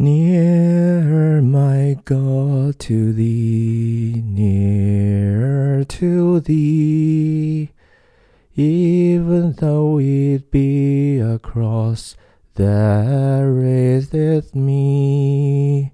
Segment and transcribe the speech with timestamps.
[0.00, 7.68] Near my God to thee, near to thee,
[8.56, 12.16] even though it be a cross
[12.54, 15.92] that raiseth me.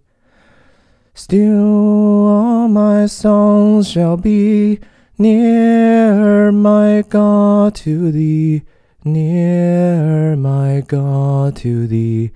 [1.12, 4.78] Still all my songs shall be
[5.18, 8.62] near my God to thee,
[9.04, 12.30] near my God to thee.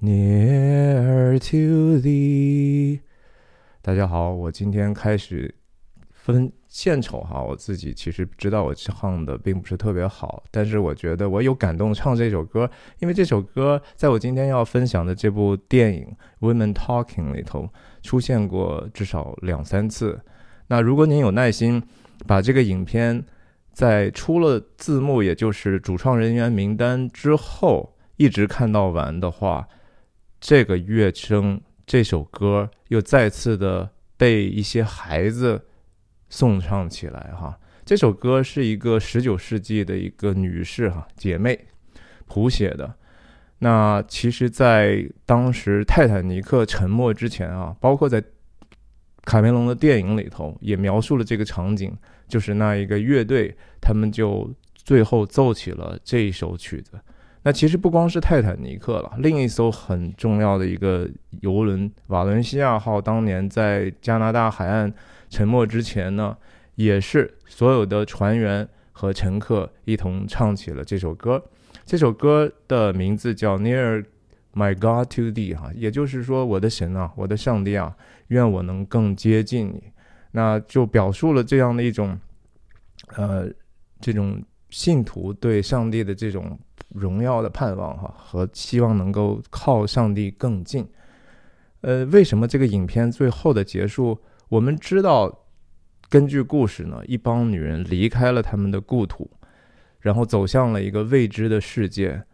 [0.00, 3.00] Near to thee，
[3.82, 5.52] 大家好，我今天开始
[6.12, 12.70] 分献丑哈，我自己其实知道我唱的并不是特别好，但是我觉得我有感动唱这首歌，
[13.00, 16.06] 因为这首歌在我今天要分享的这部电影
[16.46, 17.68] 《Women Talking》里头
[18.00, 20.20] 出现过至少两三次。
[20.68, 21.82] 那如果您有耐心，
[22.24, 23.24] 把这个影片
[23.72, 29.66] 在出了字幕，也就是主创人员名单之后，一直看到完的话。
[30.40, 35.66] 这个乐声，这首歌又再次的被一些孩子
[36.28, 37.58] 颂唱起来哈。
[37.84, 41.66] 这首歌是一个十九世纪的一个女士哈姐妹
[42.26, 42.94] 谱写的。
[43.60, 48.22] 那其实，在当时泰坦尼克沉没之前啊，包括在
[49.22, 51.92] 卡梅隆的电影里头，也描述了这个场景，
[52.28, 56.92] 就是那一个乐队，他们就最后奏起了这一首曲子。
[57.42, 61.08] 那其实不光是泰坦尼克了，另一艘很重要的一个
[61.40, 64.92] 游轮“瓦伦西亚号”当年在加拿大海岸
[65.30, 66.36] 沉没之前呢，
[66.74, 71.42] 也是所有的船员和乘客一同唱起了这首歌。
[71.86, 74.04] 这首歌的名字叫《Near
[74.52, 79.84] My God to Thee》哈，也就是说，我的神啊，我的上帝啊，愿我能更接近你。
[80.32, 82.18] 那就表述了这样的一种，
[83.16, 83.48] 呃，
[84.00, 86.58] 这种信徒对上帝的这种。
[86.94, 90.88] 荣耀的盼望哈，和希望能够靠上帝更近。
[91.82, 95.44] 呃，为什么这个影片最后的结束，我们知道，
[96.08, 99.30] 根据故事呢，一帮女人离开了他们的故土，
[100.00, 102.24] 然后走向了一个未知的世界。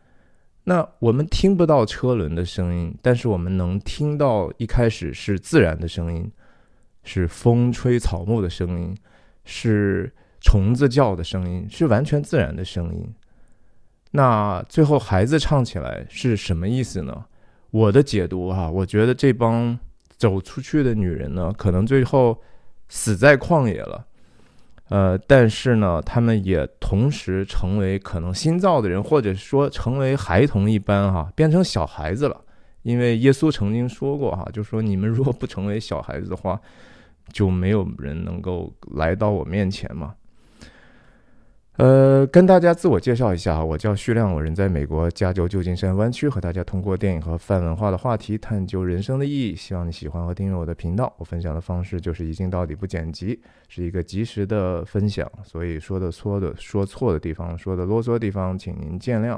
[0.63, 6.31] 那我们听不到车轮的声音，但是我们能听到一开始是自然的声音，
[7.03, 8.97] 是风吹草木的声音，
[9.45, 13.13] 是虫子叫的声音，是完全自然的声音。
[14.13, 17.25] 那最后孩子唱起来是什么意思呢？
[17.71, 19.77] 我的解读哈，我觉得这帮
[20.17, 22.41] 走出去的女人呢，可能最后
[22.89, 24.07] 死在旷野了，
[24.91, 32.41] 呃，但是呢，她们也同时成为可能新造的人，或者说成为孩童一般哈，变成小孩子了。
[32.83, 36.61] 因为耶稣曾经说过哈，就说你们如果不成为小孩子的话，
[37.33, 40.15] 就没有人能够来到我面前嘛。
[41.77, 49.57] 呃，跟大家自我介绍一下，我叫徐亮，我人在美国加州旧金山湾区，和大家通过电影和泛文化的话题探究人生的意义。
[49.57, 51.13] 希望你喜欢和订阅我的频道。
[51.19, 59.37] 我分享的方式就是一镜到底不剪辑，是一个及时的分享，所以说的错的说错的地方，说的啰嗦的地方，请您见谅。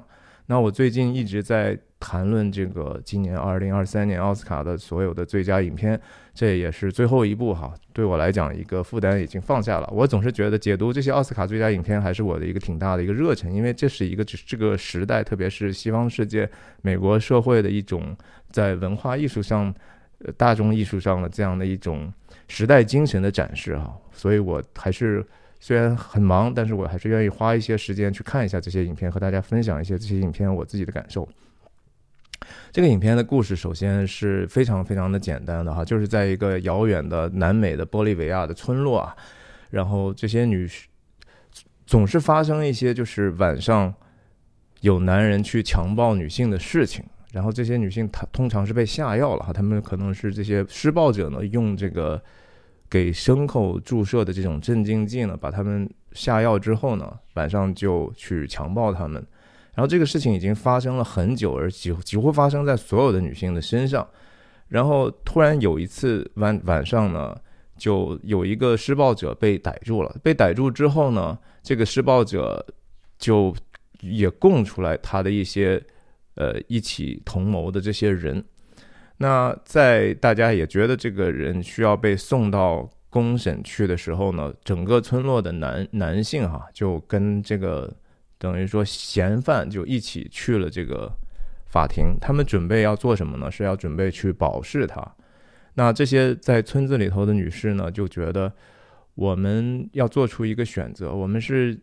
[0.49, 6.01] 那我最近一直在谈论这个今年二零二三年奥斯卡的所有的最佳影片，
[6.33, 7.75] 这也是最后一部哈。
[7.93, 9.89] 对我来讲，一个负担已经放下了。
[9.93, 16.49] 我总是觉得解读这些奥斯卡最佳影片还是我的一个挺大的一个热忱，因为这是一个这这个时代，特别是西方世界、
[16.83, 18.17] 美国社会的一种
[18.51, 19.75] 在文化艺术上、
[20.37, 22.13] 大众艺术上的这样的一种
[22.47, 23.97] 时代精神的展示哈。
[24.13, 25.27] 所以我还是。
[25.59, 31.29] 虽然很忙，但是我还是愿意花一些时间去看一下这些影片，和大家分享一些这些影片我自己的感受。
[32.71, 39.17] 这个影片的故事首先是非常非常的简单的哈，就是在一个遥远的南美的玻利维亚的村落啊，
[39.71, 40.69] 然后这些女
[41.87, 43.93] 总是发生一些就是晚上
[44.83, 52.23] 有男人去强暴女性的事情，然后这些女性她通常是被下药了哈，他们可能是这些施暴者呢用这个。
[52.89, 59.25] 给牲口注射的这种镇静剂呢，把他们下药之后呢，晚上就去强暴他们。
[59.75, 64.07] 然后这个事情已经发生了很久，而几几乎发生在所有的女性的身上。
[64.69, 67.37] 然后突然有一次晚晚上呢，
[67.77, 70.17] 就有一个施暴者被逮住了。
[70.23, 72.65] 被逮住之后呢，这个施暴者
[73.19, 73.55] 就
[74.01, 75.83] 也供出来他的一些
[76.37, 78.45] 呃一起同谋的这些人。
[79.19, 87.91] 那在大家也觉得这个人需要被送到公审去的时候呢，整个村落的男男性哈就跟这个
[88.37, 91.11] 等于说嫌犯就一起去了这个
[91.65, 92.17] 法庭。
[92.21, 93.51] 他们准备要做什么呢？
[93.51, 95.03] 是要准备去保释他。
[95.75, 98.53] 那这些在村子里头的女士呢，就觉得
[99.15, 101.79] 我们要做出一个选择：我们是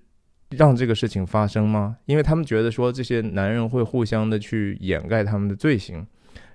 [0.51, 1.97] 让这个事情发生吗？
[2.05, 6.05] 因为他们觉得说这些男人会互相的去掩盖他们的罪行。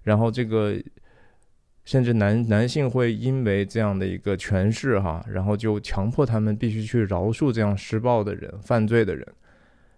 [0.09, 0.75] 然后这个
[1.85, 9.27] 甚至男男性会因为这样的一个诠释哈，然后就强迫他们必须去饶恕这样施暴的人、犯罪的人，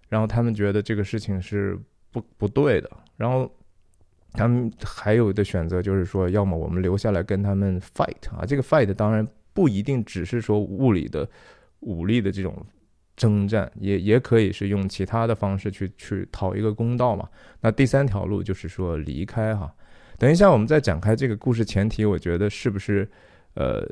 [0.09, 1.79] 然后他们觉得这个事情是
[2.11, 3.49] 不不对的，然后
[4.33, 11.29] 他们还有的选择就是说，要么我们留下来跟他们 fight 啊，这个 fight 当然不一定只是说物理的
[11.81, 12.67] 武力的这种。
[13.17, 17.29] 征战也也可以是用其他的方式去去讨一个公道嘛。
[17.61, 19.71] 那第三条路就是说离开哈。
[20.21, 23.09] 等一下我们再展开这个故事前提，我觉得是不是
[23.55, 23.83] 呃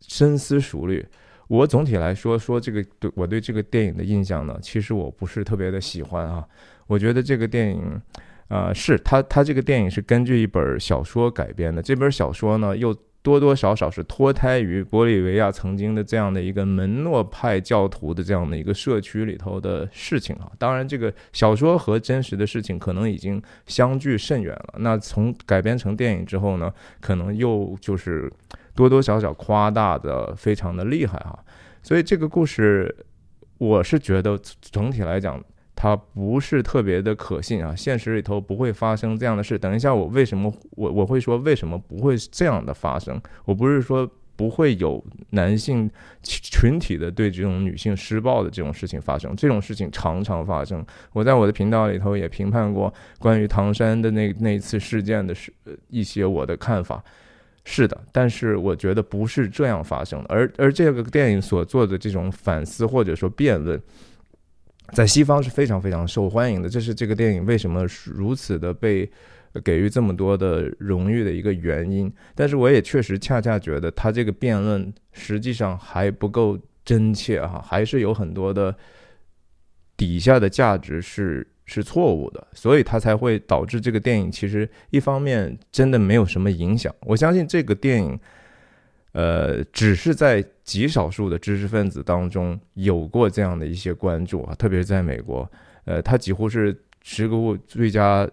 [0.00, 1.06] 深思熟虑？
[1.46, 6.44] 我总体来说说这个对我对这个电影的印象呢，其实我不是特别的喜欢啊。
[6.88, 8.02] 我觉得这个电影
[8.48, 12.92] 啊，是它它这个电影是根据一本小说改编的，这本小说呢又。
[13.26, 20.48] 多多少少是脱胎于玻利维亚曾经的这样的一个门诺派教徒的这样的一个社区里头的事情啊。
[20.60, 24.74] 当然，这个小说和真实的事情可能已经相距甚远了。
[24.78, 28.32] 那从改编成电影之后呢，可能又就是
[28.76, 31.36] 多多少少夸大的非常的厉害哈。
[31.82, 32.94] 所以这个故事，
[33.58, 35.42] 我是觉得整体来讲。
[35.78, 39.58] 它不是特别的可信啊，现实里头不会发生这样的事。
[39.58, 43.20] 等一下，我为什么我我会说为什么不会这样的发生？
[43.44, 45.88] 我不是说不会有男性
[46.22, 50.82] 群体的对这种女性施暴的这种事情发生，这种事情常常发生。
[51.12, 55.52] 我在我的频道里头也评判过关于唐山的那那次事件的事
[55.90, 57.04] 一些我的看法，
[57.64, 60.34] 是的，但是我觉得不是这样发生的。
[60.34, 63.78] 而而这个电影所做的这种反思或者说辩论。
[64.92, 69.10] 在西方是非常非常受欢迎的，这是这个电影为什么如此的被
[69.64, 72.12] 给予这么多的荣誉的一个原因。
[72.34, 78.74] 但是我也确实恰恰觉得他这个辩论实际上还不够真切哈，还是有很多的
[79.96, 86.94] 底下的价值是是错误的，所以他才会导致这个电影其实一方面真的没有什么影响。
[87.00, 88.18] 我相信这个电影。
[89.16, 95.50] 呃，只是在极少数的知识分子当中有过这样的一些关注啊，特别是在美国，
[95.86, 98.28] 呃，它几乎是十个最佳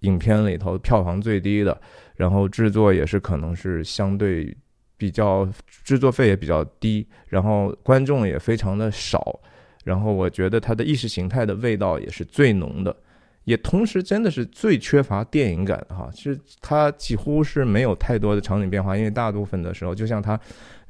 [0.00, 1.80] 影片里头票房最低的，
[2.16, 4.52] 然后制作也是可能是相对
[4.96, 5.48] 比较
[5.84, 9.38] 制作费也比较低，然后观众也非常的少，
[9.84, 12.96] 然后我觉得它的意识形态的味道也是最浓的。
[13.44, 20.38] 也同时真的是最缺乏电影感哈，其实它几乎是没有太多的场景变化，因为大部分的时候，就像它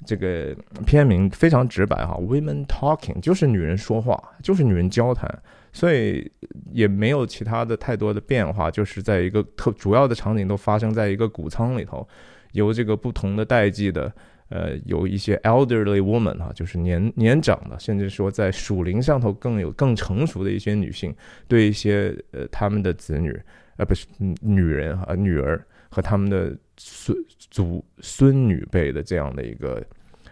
[0.04, 0.54] 这个
[0.84, 6.30] 片名非常直白哈，Women Talking 就是女人说话，就是女人交谈，所以
[6.72, 12.06] 也没有其他的太多的变化，就是在一个特主要的场景都发生在一个谷仓里头，
[12.52, 14.12] 由这个不同的代际的。
[14.54, 21.14] 呃，有一些 elderly woman 哈，就是年年长的，甚至说在属灵上头更有更成熟的一些女性，
[21.48, 23.34] 对一些呃他们的子女，
[23.78, 24.06] 呃不是
[24.42, 29.82] 女人哈，女儿和他们的孙祖孙女辈的这样的一个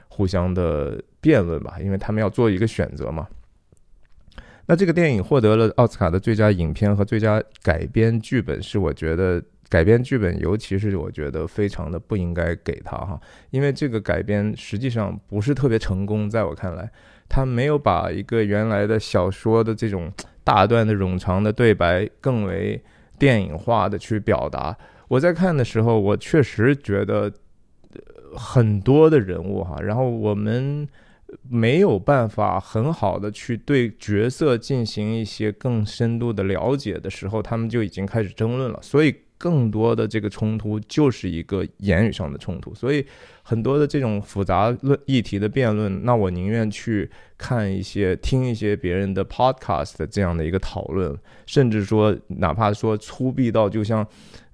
[0.08, 3.26] 互相的辩论吧，因为他们要做一个选择嘛。
[4.66, 9.42] 那这个电影获得了奥斯卡的最佳影片和最佳改编剧本，是我觉得。
[9.70, 13.20] 改编剧本，尤其是我觉得非常的不应该给他哈，
[13.50, 16.90] 因为这个改编实际上不是特别成功，在我看来，
[17.28, 20.12] 他没有把一个原来的小说的这种
[20.42, 22.82] 大段的冗长的对白更为
[23.16, 24.76] 电影化的去表达。
[25.06, 27.32] 我在看的时候，我确实觉得
[28.36, 30.88] 很多的人物哈，然后我们
[31.48, 39.14] 没有办法很好的去对角色进行一些更深度的了解的时候，他们就已经开始争论了，所以。
[39.40, 43.02] 更多的这个冲突就是一个言语上的冲突，所以
[43.42, 51.16] 很多的这种复杂论议题的辩论，那我宁愿去看一些、听一些别人的 podcast 这样的一个讨论，
[51.46, 54.06] 甚至说哪怕说粗鄙到就像，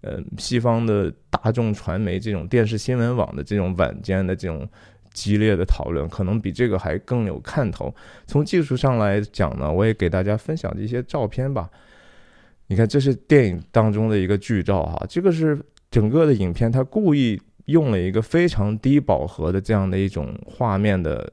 [0.02, 4.68] 呃，西方的大众传媒这种电视新闻网的这种晚间的这种
[5.12, 7.92] 激烈的讨论，可能比这个还更有看头。
[8.24, 11.68] 从技术上来讲呢，我也给大家分享一些照片吧。
[12.68, 15.56] 你看，这是电影当中的一个剧照哈，这个是
[15.88, 21.32] 整个的影片，它故意用了一个非常低饱和的这样的一种画面的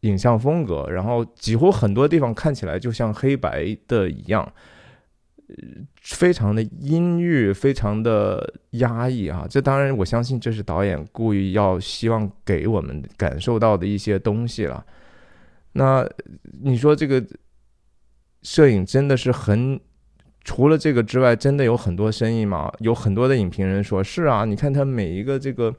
[0.00, 4.50] 影像风格，然后几乎很多地方看起来就像黑白的一样，
[5.48, 5.54] 呃，
[6.00, 9.46] 非常的阴郁，非常的压抑啊。
[9.46, 14.82] 这当然，我相信这是导演故意要希望给我们感受到的一些东西了。
[15.72, 16.08] 那
[16.62, 17.22] 你说这个
[18.42, 19.78] 摄影真的是很？
[20.42, 22.72] 除了这个之外，真的有很多生意吗？
[22.78, 25.74] 有很多的影评人说是啊，你看他每一个这个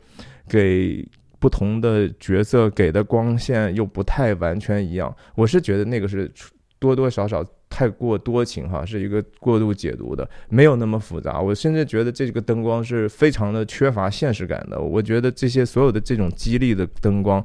[0.47, 1.05] 给
[1.39, 5.13] 不同的角色给的光线又不太完全一样。
[5.35, 6.31] 我是觉得那个是
[6.77, 11.41] 多多少少太过多情哈，是一个过度解读的，没有那么复杂。
[11.41, 14.79] 我甚至觉得这个灯光是非常的缺乏现实感的。
[14.79, 17.43] 我觉得这些所有的这种激励的灯光。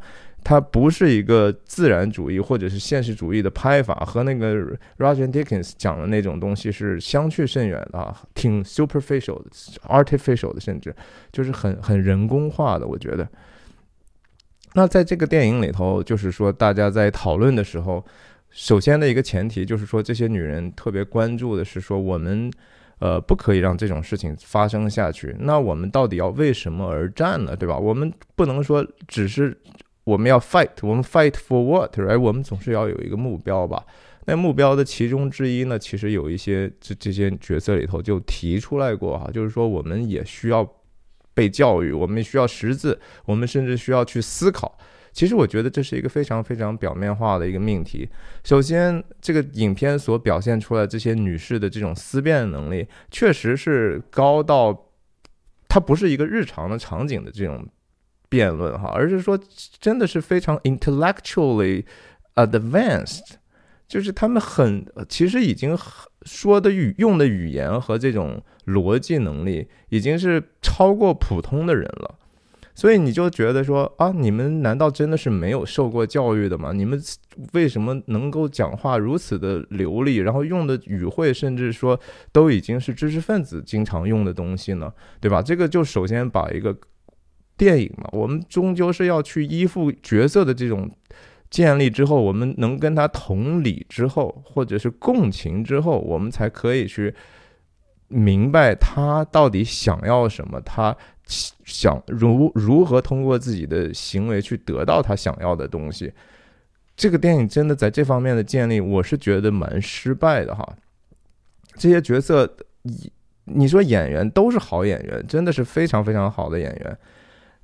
[0.48, 4.54] 它不是一个自然主义或者是现实主义的拍法，和那个
[4.96, 9.42] Roger Dickens 讲的那种东西是相去甚远的，挺 superficial、
[9.88, 10.94] artificial 的，甚至
[11.32, 12.86] 就是很很人工化的。
[12.86, 13.28] 我觉得，
[14.74, 18.04] 那在这个电影里头，就是说大家在讨论的时候，
[18.50, 22.48] 首先的一个前提就是说，这些女人特别关注的是说，我们
[23.00, 25.34] 呃不可以让这种事情发生下去。
[25.40, 27.56] 那我们到底要为什么而战呢？
[27.56, 27.76] 对吧？
[27.76, 29.60] 我们不能说只是。
[30.06, 31.98] 我们要 fight，我们 fight for what？
[31.98, 33.84] 哎我们总是要有一个目标吧。
[34.26, 40.64] 那目标的其中之一呢，其实有一些这这些角色里头就提出来过哈，就是说我们也需要
[41.34, 44.78] 被教育，我们需要识字，我们甚至需要去思考。
[45.12, 48.08] 其实我觉得这是一个非常非常表面化的一个命题。
[48.44, 54.86] 首先，这个影片所表现出来这些女士的这种思辨能力，确实是高到
[55.66, 57.66] 它不是一个日常的场景的这种。
[58.28, 59.38] 辩论哈，而是说
[59.80, 61.84] 真的是非常 intellectually
[62.34, 63.34] advanced，
[63.86, 65.76] 就是他们很其实已经
[66.22, 72.18] 说的语用的语言和这种逻辑能力已经是超过普通的人了，
[72.74, 76.72] 所以你就觉得说啊，你们难道真的是没有受过教育的吗？
[76.72, 77.00] 你们
[77.52, 81.98] 为什么能够讲话如此的流利，然后用的语汇甚至说
[82.32, 84.92] 都已经是知识分子经常用的东西呢？
[85.20, 85.40] 对吧？
[85.40, 86.76] 这个就首先把一个。
[87.56, 90.90] 电影嘛，我们终究是要去依附角色的这种
[91.48, 97.14] 建立之后，我们能跟他同理之后，或者是共情之后，我们才可以去
[98.08, 100.96] 明白他到底想要什么，他
[101.26, 106.12] 想如如何通过自己的行为去得到他想要的东西。
[106.96, 110.76] 这个电影真的在这方面的建立，我是觉得蛮失败的哈。
[111.74, 112.50] 这些角色，
[112.82, 113.12] 你
[113.44, 116.98] 你说演员都是好演员，真的是非常非常好的演员。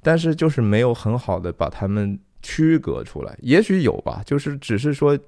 [0.02, 5.18] 但是就是没有很好的把他们区隔出来，也许有吧，就是只是说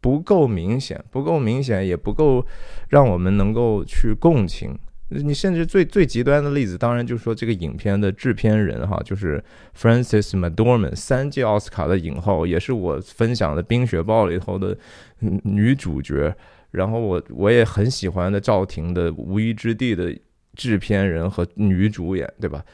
[0.00, 2.44] 不够明显，不够明显，也不够
[2.88, 4.76] 让我们能够去共情。
[5.08, 9.44] 你甚至最最极端的例子，当然就是说这个影片的制片人哈，就是
[9.78, 14.74] Francis McDormand，三届奥斯卡的影后，也是我分享的《冰雪暴》里头的
[15.20, 16.34] 女主角。
[16.70, 20.18] 然后我我也很喜欢的赵婷的《无依之地》的
[20.54, 22.64] 制片人和女主演，对吧？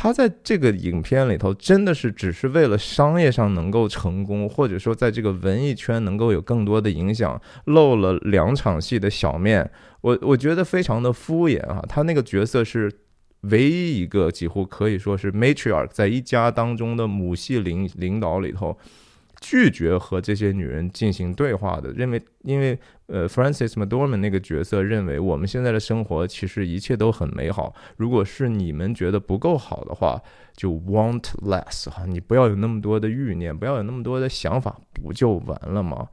[0.00, 9.68] 他在这个影片里头，真的是只是为了商业上能够成功，或者说在这个文艺圈能够有更多的影响，露了两场戏的小面，
[10.02, 11.84] 我我觉得非常的敷衍啊。
[11.88, 12.88] 他那个角色是
[13.40, 18.78] 唯一一个几乎可以说是 matriarch，在一家当中的母系领领导里头。
[19.40, 27.74] 拒绝和这些女人进行对话的，认为，因为，呃，Francis m c d o r m a n 那个角色认为，我们现在的生活其实一切都很美好。
[27.96, 30.20] 如果是你们觉得不够好的话，
[30.56, 36.08] 就 want less 哈，你不要有那么多的欲念，不要有那么多的想法，不就完了吗？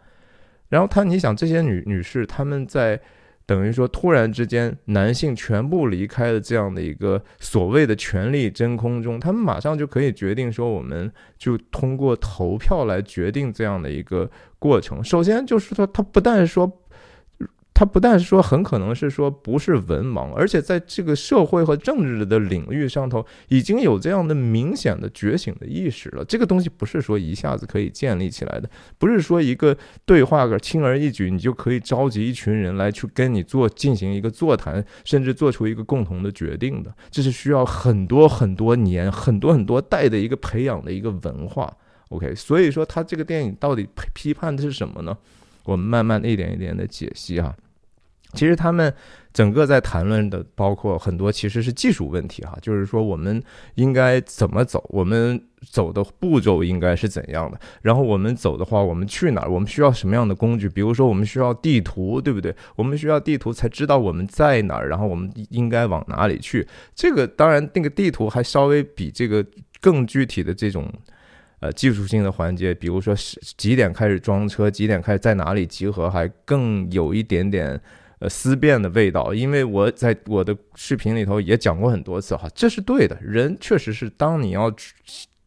[0.69, 3.01] 然后他，你想这些女女士，她们在。
[3.45, 15.03] 等于说，突然之间，男性全部离开了这样的一个所谓的权力真空中，他们马上就可以决定说，我们就通过投票来决定这样的一个过程。
[15.03, 16.81] 首先就是说，他不但说。
[17.77, 26.23] 他不但是说很可能是说不是文盲，而且在这个社会和政治的领域上头已经有这样的明显的觉醒的意识了。
[26.23, 36.95] 这个东西不是说一下子可以建立起来的，不是说一个对话个轻而易举，你就可以召集一群人来去跟你做进行一个座谈，甚至做出一个共同的决定的。
[37.11, 41.69] 这是需要很多很多年、很多很多代的一个培养的一个文化。
[42.07, 45.17] OK，所以说他这个电影到底批判的是什么呢？
[45.65, 47.53] 我们慢慢一点一点的解析啊。
[48.35, 48.93] 其实他们
[49.33, 53.41] 整个在谈论的，包括很多其实是技术问题哈，就是说我们
[53.75, 60.69] 应该怎么走，我们走的步骤应该是怎样的，然后我们走的话，我们去哪儿，我们需要什么样的工具？
[60.69, 62.55] 比如说我们需要地图，对不对？
[62.75, 66.67] 我们需要地图才知道我们在哪儿，然后我们应该往哪里去。
[66.93, 69.45] 这个当然，那个地图还稍微比这个
[69.81, 70.89] 更具体的这种
[71.59, 77.81] 呃技术性的环节，比如说是几点开始装车，几点开始在哪里集合，还更有一点点。
[78.29, 83.17] 思辨的味道，因为我在我的视频里头也讲过很多次哈，这是对的。
[83.21, 84.73] 人确实是，当你要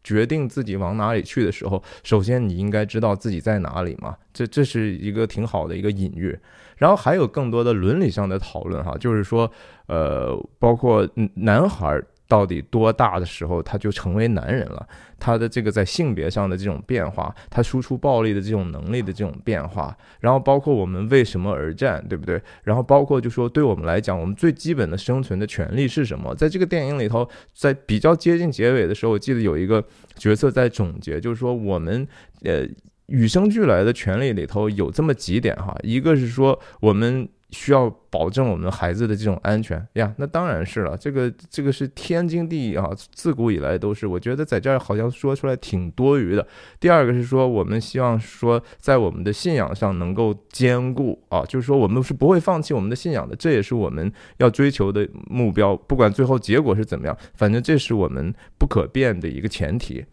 [0.02, 4.16] 决定自己往哪里去的时候，首先你应该知道自己在哪里嘛。
[4.32, 6.38] 这这是一个挺好的一个隐喻。
[6.76, 9.50] 然后还有更多的伦理上的讨论哈，就是说，
[9.86, 14.86] 呃，包括男孩到底多大的时候他就成为男人了？
[15.18, 22.40] 他的这个在性别上的这种变化，他输出暴力的这种能力的这种变化，然后包括我们为什么而战，对不对？
[22.62, 26.34] 然后包括就说对我们来讲，我们最基本的生存的权利是什么？
[26.34, 29.82] 在这个电影里头，在比较接近结尾的时候，我记得有一个
[30.16, 32.06] 角色在总结，就是说我们
[32.44, 32.68] 呃
[33.06, 37.26] 与生俱来的权利里头有这么几点哈，一个是说我们。
[37.50, 44.06] 需要保证我们孩子的这种安全呀，那当然是了，这个这个是天经地义啊，自古以来都是。
[44.06, 46.46] 我觉得在这儿好像说出来挺多余的。
[46.78, 55.74] 第二个是说，我们希望说在我们的信仰上能够兼顾啊，就是说我们是不会放弃我们的信仰的，这也是我们要追求的目标。
[55.74, 60.04] 不管最后结果是怎么样，反正这是我们不可变的一个前提。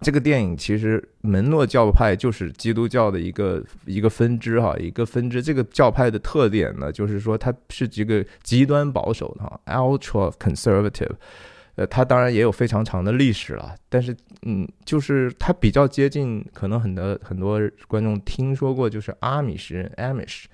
[0.00, 5.42] 这个电影其实门诺教派就是基督教的一个一个分支哈，一个分支。
[5.42, 11.12] 这个教派的特点呢，就是说它是一个极端保守的哈，ultra conservative。
[11.76, 20.44] 呃，它当然也有非常长的历史了，但是嗯，就是它比较接近，可能很多很多观众听说过，就是阿米什人 Amish。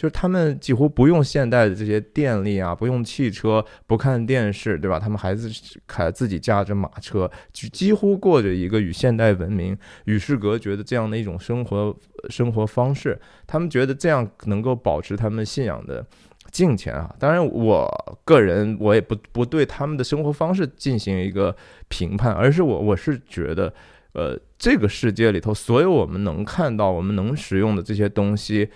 [0.00, 4.98] 就是他们几乎不用现代的这些电力啊，不用汽车，不看电视，对吧？
[4.98, 5.50] 他们孩子
[5.86, 9.76] 开自己驾着马车，就几乎过着一个与现代文明
[10.06, 11.94] 与世隔绝的这样的一种生活
[12.30, 13.20] 生活方式。
[13.46, 16.02] 他们觉得这样能够保持他们信仰的
[16.50, 17.14] 敬虔啊。
[17.18, 21.54] 当然，我个人我也不不对他们的生活方式进行一个
[21.88, 23.70] 评判，而是我我是觉得，
[24.14, 28.70] 呃，这个世界里头所有我们能看到、我们能使用的这些东西。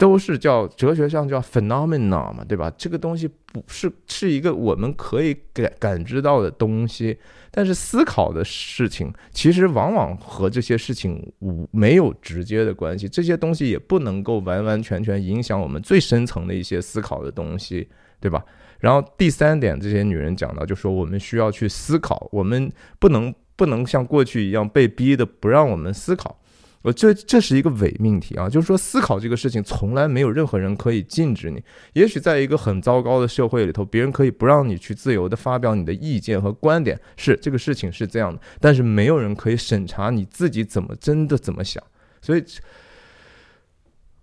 [0.00, 2.72] 都是叫哲学上叫 phenomena 嘛，对吧？
[2.78, 7.18] 这个东西不是是一个我们可以感感知到的东西，
[7.50, 13.06] 但是思考的事情其实往往和这些事情无没有直接的关系。
[13.06, 17.86] 这些东西也不能够完完全全影响我们最深层的一些思考的东西，
[18.18, 18.42] 对吧？
[18.78, 26.39] 然后第三点，这些女人讲到，就说我们需要去思考，我们不能不能像过去一样被逼的不让我们思考。
[26.82, 31.62] 我这这是一个伪命题啊，就是说思考这个事情从来没有任何人可以禁止你。
[31.92, 41.84] 也许在一个很糟糕的社会里头，别人可以不让你去自由的发表你的意见和观点，是这个事情是这样的，但是没有人可以审查你自己怎么真的怎么想。
[42.22, 42.42] 所以，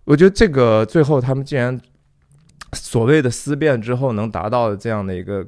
[0.05, 1.79] 我觉得这个最后他们竟然
[2.73, 5.47] 所谓的思辨之后能达到的这样的一个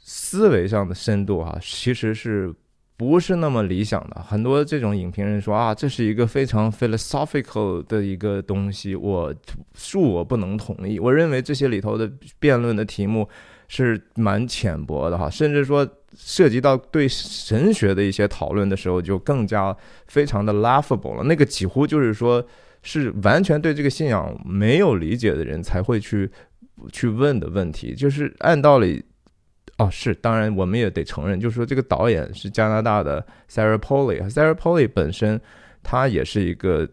[0.00, 2.54] 思维上的深度啊，其实是。
[2.96, 9.34] 不是那么理想的，很多这种影评人说啊，这是一个非常 philosophical 的一个东西，我
[9.76, 10.98] 恕我不能同意。
[10.98, 13.28] 我认为这些里头的辩论的题目
[13.68, 21.22] 是蛮浅薄的哈，甚至说涉及到对神学的一些讨论的时候，就更加非常的 laughable 了。
[21.24, 22.42] 那个几乎就是说
[22.82, 26.30] 是完全对这个信仰没有理解的人才会去
[26.90, 29.04] 去问的问题，就是按道理。
[29.78, 35.38] 哦，是，当然我们也得承认，就是说这个导演是加拿大的 Sarah Polley，Sarah Polley 本身
[35.82, 36.88] 她也是一个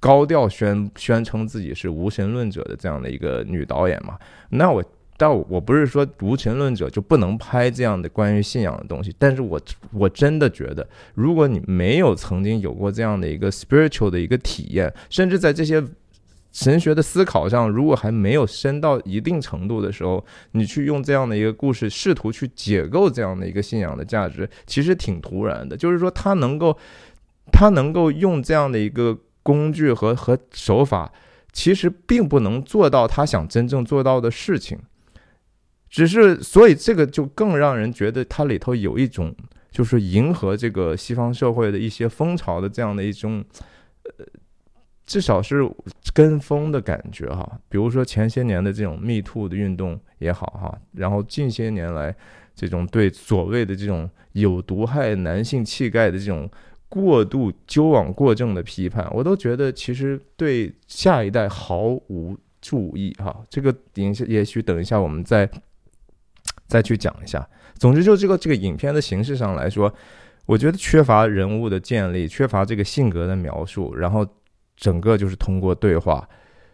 [0.00, 4.18] 高调宣宣称自己是无神论者的这样的一个女导演嘛。
[4.48, 4.84] 那我，
[5.16, 9.60] 但我不是说无神论者就不能拍这样的关于信仰的东西，但是我
[9.92, 15.80] 我真的觉得，如果你没有曾经有过这样的一个 spiritual 的一个体验，甚至在这些。
[16.52, 25.76] 神学的思考上，如果还没有深到一定程度的时候，你去用这样的一个故事，试图去解构这样的一个信仰的价值，其实挺突然的。
[25.76, 26.76] 就是说，他能够，
[27.52, 31.12] 他能够用这样的一个工具和和手法，
[31.52, 34.76] 其实并不能做到他想真正做到的事情。
[35.88, 39.32] 只是，所以这个就更让人觉得它里头有一种，
[39.70, 43.44] 就是迎合这个西方社会的一些风潮的这样的一种，
[44.02, 44.26] 呃。
[45.10, 45.68] 至少是
[46.14, 52.14] 跟风的感觉哈，比如说前些年的这种 Me Too 的运动也好哈，然后近些年来
[52.54, 56.48] 这种对所谓的这种有毒害男性气概的这种
[56.88, 63.44] 过度纠往过正的批判，我都觉得其实对下一代毫无注意哈。
[63.50, 65.50] 这个等也许等一下我们再
[66.68, 67.44] 再去讲一下。
[67.74, 69.92] 总之就这个这个影片的形式上来说，
[70.46, 74.24] 我觉得缺乏人物的建立，缺乏这个性格的描述，然后。
[74.80, 76.26] 整个就是通过对话，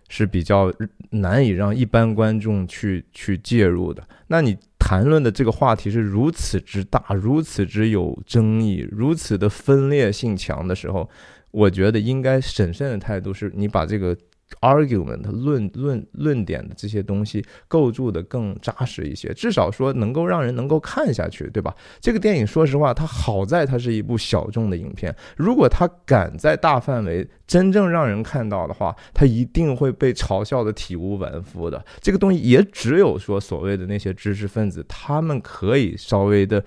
[0.09, 0.73] 是比较
[1.11, 4.07] 难以让一般观众去去介入的。
[4.29, 11.11] 那你谈论的这个话题是如此之大，如此之有争议，如此的分裂性强的时候，
[11.51, 14.16] 我觉得应该审慎的态度是，你把这个
[14.61, 21.75] argument 论论论点的这些东西构筑的更扎实一些，至少说能够让人能够看下去，对吧？
[22.01, 31.85] 这个电影说实话，它好在它是一部小众的影片，如果它敢在大范围真正让人看到的话，它一定会被嘲笑的体无完肤的。
[32.01, 36.65] 这个东西也只有说所谓的那些知识分子，他们可以稍微的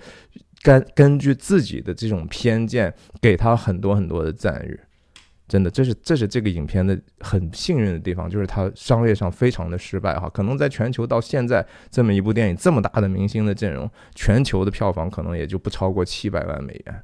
[0.62, 4.78] 根根据自己的这种偏见，给他很多很多的赞誉。
[5.50, 17.02] 真的，这是这是这个影片的很幸运的地方，就是它商业上非常的失败哈，可能在全球到现在这么一部电影这么大的明星的阵容，全球的票房可能也就不超过七百万美元。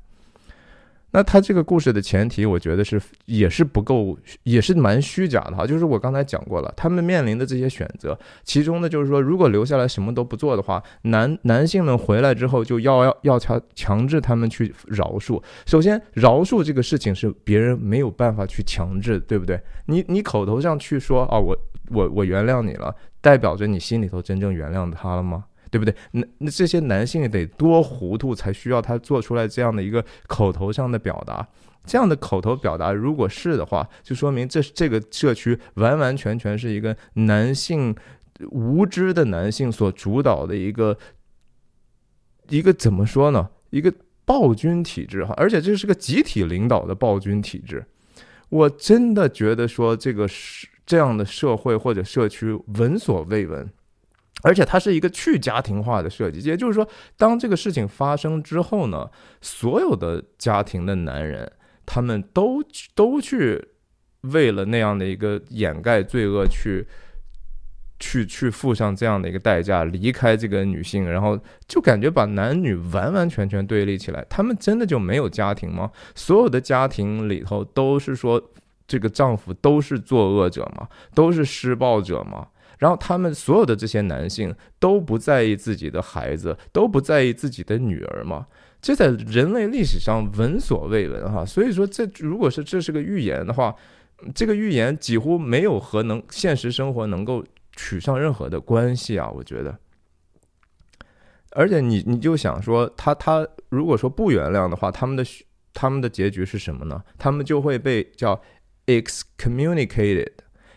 [1.17, 5.67] 那他这个故事的前提，我觉得是也是不够，也是蛮虚假的哈。
[5.67, 15.43] 就是我刚才讲过了，他们面临的这些选择，其中呢，就是说，如果留下来什么都不做的话，男男性们回来之后就要要要强强制他们去饶恕。
[15.65, 19.59] 首先，饶恕这个事情是别人没有办法去强制，对不对？
[19.87, 21.57] 你你口头上去说啊，我
[21.93, 25.45] 我我原谅你了，代表着你心里头真正原谅他了吗？
[25.77, 25.95] 对不对？
[26.13, 31.47] 那那这些男性得多糊涂才需要他做出来这样的一个口头上的表达？
[31.85, 37.95] 这样的口头表达，如果是的话，就说明这这个社区完完全全是一个男性
[38.51, 40.97] 无知的男性所主导的一个
[42.49, 43.51] 一个怎么说呢？
[43.71, 43.93] 一个
[44.25, 47.85] 暴君体制哈，而且这是个集体领导的暴君体制。
[48.49, 53.69] 我真的觉得说这个是这样的社会或者社区闻所未闻。
[54.43, 59.09] 而且它是一个去家庭化的设计，也就是说，当这个事情发生之后呢，
[59.41, 61.51] 所有的家庭的男人，
[61.85, 62.63] 他们都
[62.95, 63.69] 都去
[64.21, 66.87] 为了那样的一个掩盖罪恶，去
[67.99, 74.25] 去去付上这样的一个代价，离开这个女性，然后就感觉把男女完完全全对立起来。
[74.29, 75.91] 他们真的就没有家庭吗？
[76.15, 78.41] 所有的家庭里头都是说，
[78.87, 80.87] 这个丈夫都是作恶者吗？
[81.15, 82.49] 都是施暴者吗？
[82.79, 88.47] 然后他们所有的这些男性都不在意自己的孩子，都不在意自己的女儿吗？
[88.83, 91.45] 这在人类历史上闻所未闻哈。
[91.45, 93.75] 所以说，这如果是这是个预言的话，
[94.35, 99.31] 这个预言几乎没有和能现实生活能够取上任何的关系啊！
[99.31, 99.77] 我觉得。
[101.51, 105.25] 而且你你就想说，他他如果说不原谅的话，他们的
[105.73, 107.03] 他们的结局是什么呢？
[107.19, 108.41] 他们就会被叫
[108.87, 110.33] excommunicated。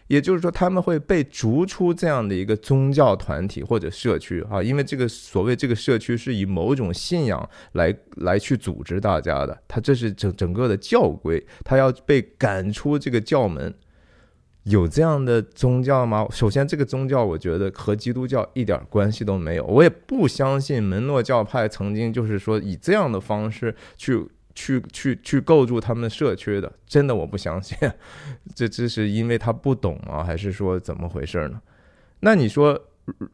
[0.10, 13.74] 也就是说，他们会被逐出这样的一个宗教团体或者社区啊，因为这个所谓这个社区是以某种信仰来来去组织大家的，他这是整整个的教规，他要被赶出这个教门。
[14.63, 16.28] 有这样的宗教吗？
[16.32, 24.28] 首先，这个宗教我觉得和基督教一点关系都没有，我也不相信门诺教派曾经就是说以这样的方式去。
[24.60, 27.78] 去去去构筑他们社区的，真的我不相信，
[28.54, 30.22] 这这是因为他不懂啊？
[30.22, 31.62] 还是说怎么回事呢？
[32.19, 32.78] 那你说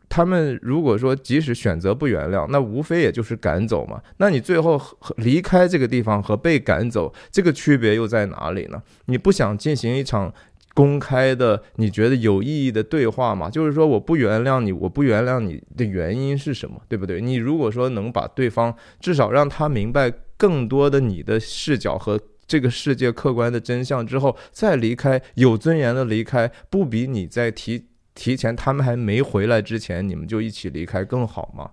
[0.07, 3.99] 他们如果说即使选择不原谅，那无非也就是赶走嘛。
[4.17, 4.79] 那你最后
[5.17, 8.79] 离开这个地方和被赶走，这个区别又在哪里呢？
[9.05, 10.31] 你不想进行一场
[10.75, 13.49] 公开的、你觉得有意义的对话吗？
[13.49, 16.79] 就是说我不原谅你，我不原谅你的原因是什么？
[16.87, 17.19] 对不对？
[17.19, 20.13] 你如果说能把对方至少让他明白。
[20.37, 31.71] 更多的你的视角和这个世界客观的真相之后再离开，有尊严的离开，不比你在提提前他们还没回来之前你们就一起离开更好吗？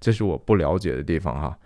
[0.00, 1.58] 这是我不了解的地方哈。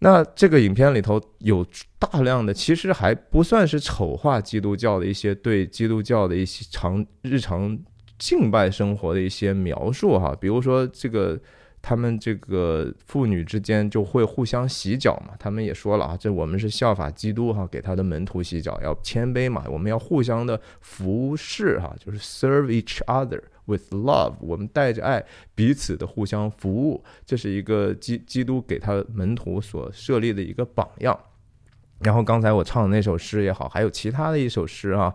[0.00, 1.64] 那这个影片里头有
[1.98, 7.78] 大量的其实还不算是丑化基督教的一些对基督教的一些常日常
[8.18, 11.38] 敬拜生活的一些描述哈，比如说这个。
[11.82, 15.32] 他们这个妇女之间就会互相洗脚嘛？
[15.38, 31.18] 他们也说了啊，这我们是效法基督哈，给他的门徒洗脚，要谦卑嘛，我们要互相的服侍哈，就是 serve each other with love，我们带着爱彼此的互相服务，这是一个基基督给他门徒所设立的一个榜样。
[32.00, 35.14] 然后刚才我唱的那首诗也好，还有其他的一首诗啊。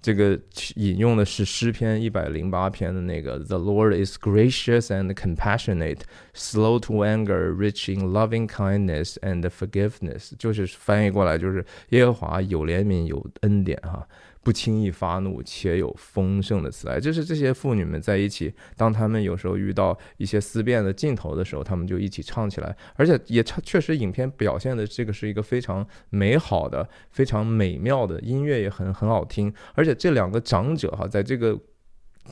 [0.00, 0.36] 这个
[0.74, 6.00] 引用的是诗篇一百零八篇的那个 "The Lord is gracious and compassionate,
[6.34, 14.04] slow to anger, rich in loving kindness and forgiveness"，就是翻译过来就是耶和华有怜悯有恩典哈。
[14.42, 31.58] 不轻易发怒，且有丰盛的慈爱，就是这些妇女们在一起，当她们有时候遇到一些思辨的尽头的时候，她们就一起唱起来，而且也唱，确实影片表现的这个是一个非常美好的、非常美妙的音乐，也很很好听，而且这两个长者哈，在这个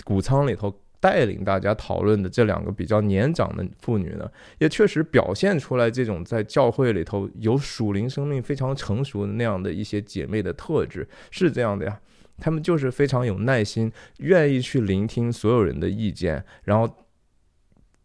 [0.05, 0.75] 谷仓里头。
[1.00, 12.00] 带领大家讨论的这两个比较年长的妇女呢，也确实表现出来这种在教会里头有属灵生命非常成熟的那样的一些姐妹的特质，是这样的呀。
[12.38, 16.88] 他们就是非常有耐心，愿意去聆听所有人的意见，然后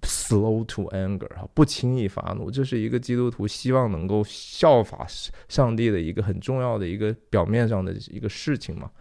[0.01, 5.07] slow to anger 哈，不轻易发怒，这是一个基督徒希望能够效法
[5.47, 8.91] 上帝的一个很重要的一个表面上的一个事情嘛。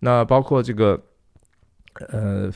[0.00, 0.98] 那包括这个，
[2.08, 2.50] 呃，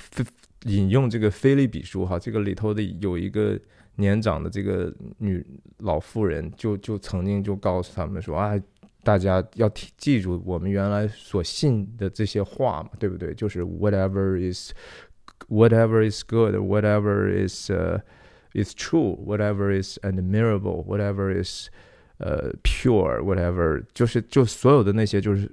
[0.65, 3.59] 引用这个《菲利比书》哈，这个里头的有一个
[3.97, 5.45] 年长的这个女
[5.79, 8.59] 老妇人，就就曾经就告诉他们说啊。
[9.05, 9.67] 大家要
[9.97, 13.33] 记住我们原来所信的这些话嘛，对不对？
[13.33, 14.73] 就是 whatever is
[15.49, 18.01] whatever is good, whatever is uh
[18.53, 21.69] is true, whatever is admirable, whatever is
[22.19, 25.51] 呃 pure, whatever 就是就所有的那些就是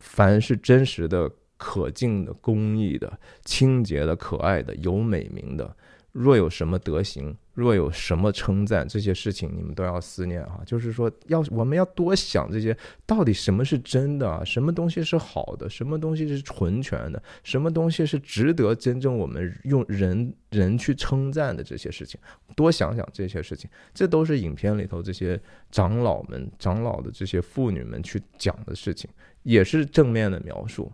[0.00, 5.76] 凡是真实的、可敬的、公义的、清洁的、可爱的、有美名的。
[6.12, 10.62] 若有什么德行，若有什么称赞，这些事情你们都要思念哈。
[10.64, 14.42] 就是说，要我们要多想这些，到底什么是真的啊？
[14.42, 15.68] 什么东西是好的？
[15.68, 17.22] 什么东西是纯全的？
[17.44, 21.62] 什么东西是值得真正我们用人人去称赞的？
[21.62, 22.18] 这些事情，
[22.56, 25.38] 多想想这些事情，这都是影片里头这些
[25.70, 29.08] 长老们、长老的这些妇女们去讲的事情，
[29.42, 30.90] 也是正面的描述。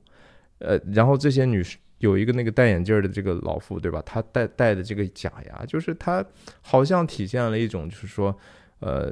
[0.58, 1.78] 呃，然后这些女士。
[1.98, 4.02] 有一个那个戴眼镜的这个老妇，对吧？
[4.04, 6.22] 她戴戴的这个假牙，就是她
[6.60, 8.36] 好像体现了一种，就是说，
[8.80, 9.10] 呃，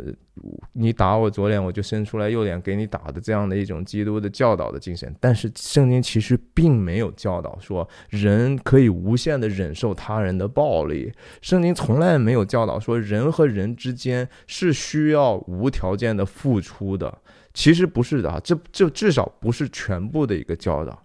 [0.74, 5.14] 你打我左脸，我就伸出来右脸给你打的这样的一种基督的教导的精神。
[5.20, 17.16] 但是圣经其实并没有教导说人可以无限的忍受他人的暴力，圣经从来没有教导说人和人之间是需要无条件的付出的。
[17.54, 21.02] 其实不是的啊，这这至少不是全部的一个教导。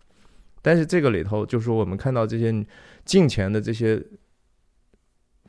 [0.67, 2.53] 但是这个里头，就是我们看到这些
[3.05, 4.03] 近前的这些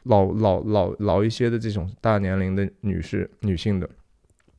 [0.04, 3.90] 老老老老一些的这种大年龄的女士、女性的，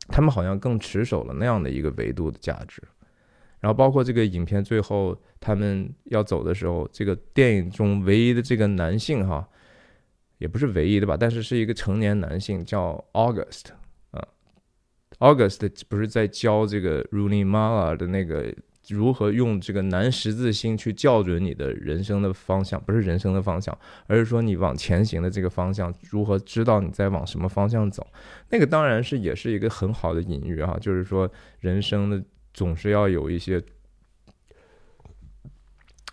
[0.10, 2.84] 她们好像更持守了那样的一个维度的价值。
[3.62, 9.48] 然后包括这个影片最后他们要走的时候，这个电影中唯一的这个男性哈，
[10.40, 13.68] 也不是唯一的吧，但是是一个成年男性，叫 August
[14.12, 14.28] 啊
[15.20, 18.54] ，August 不是在教这个 Rooney Mara 的那个。
[18.90, 22.82] 如何用这个南十字星去校准你的人生的方向？
[22.84, 28.06] 不是人生的方向，而是说你往前行的这个方向，如何知道你在往什么方向走？
[28.50, 32.24] 那个当然是也是一个很好的隐喻哈， 就是说人生的
[32.54, 33.62] 总是要有一些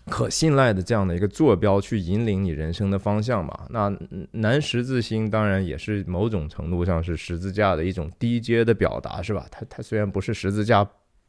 [0.05, 3.67] 可信赖的这样的一个坐标去引领你人生的方向嘛。
[3.69, 3.91] 那
[4.31, 9.47] 南十字星当然也是某种程度上是十字架的一种低阶的表达，是吧？
[9.49, 10.87] 它它虽然不是十字架。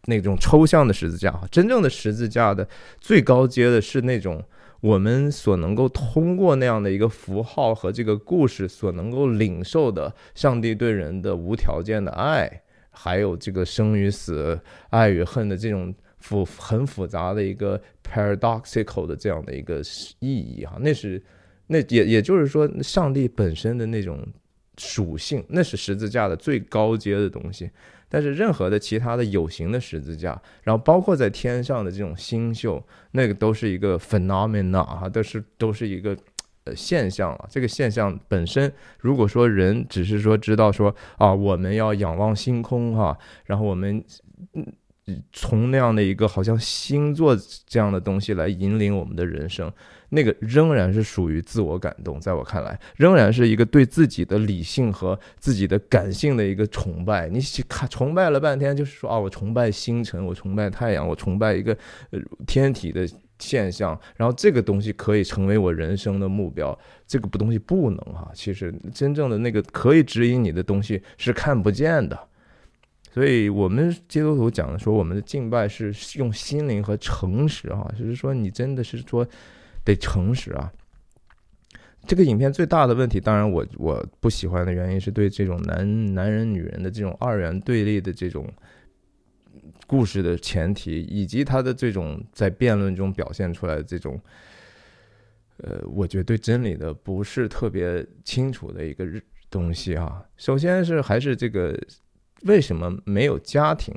[0.08, 2.66] 那种抽象的十字架，真正的十字架的
[2.98, 4.42] 最高阶的是那种
[4.80, 19.82] 我们所能够通过那样的一个符号和这个故事所能够领受的上帝对人的无条件的爱，还有这个生与死、爱与恨的这种复很复杂的一个 paradoxical 的这样的一个
[20.20, 21.22] 意义哈，那是
[21.66, 24.26] 那也也就是说，上帝本身的那种
[24.78, 27.70] 属性，那是十字架的最高阶的东西。
[28.08, 36.16] 但是任何的其他的有形的十字架，然后包括在天上的这种星宿，那个都是一个 phenomena 啊，都是都是一个
[36.64, 37.46] 呃现象啊。
[37.50, 44.02] 这个现象本身，如果说人只是说知道说啊，我们要仰望星空哈，然后我们
[44.54, 44.66] 嗯。
[45.32, 49.72] 从那样的一个好像星座这样的东西来引领我们的人生，
[50.10, 57.28] 那个仍然是属于自我感动，在我看来，仍然是一个对自己的理性和自己的感性的一个崇拜。
[57.28, 61.76] 你看，崇拜了半天，就是说啊，我崇拜星辰，我崇拜太阳，我崇拜一个
[62.46, 68.30] 天体的现象，然后这个东西可以成为我人生的目标，这个不东西不能哈。
[68.34, 72.27] 其实真正的那个可以指引你的东西是看不见的。
[73.10, 79.26] 所以，我们基督徒讲的说，我们的敬拜是用心灵和诚实，哈，就是说，你真的是说
[79.84, 80.70] 得诚实啊。
[82.06, 88.46] 这个影片最大的问题，当然我我不喜欢的原因是对这种男男人女人的这种二元对立的这种
[89.86, 94.20] 故事的前提，以及他的这种在辩论中表现出来的这种，
[95.56, 99.04] 呃，我觉得对真理的不是特别清楚的一个
[99.50, 100.22] 东西啊。
[100.36, 101.76] 首先是还是这个。
[102.42, 103.94] 为什么没有家庭？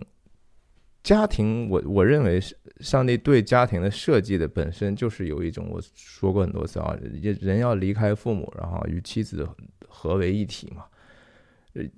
[1.03, 6.95] 家庭，我我认为是上帝对家庭的设计的本身就是有一种我说过很多次啊，
[7.39, 9.47] 人要离开父母，然后与妻子
[9.87, 10.85] 合为一体嘛。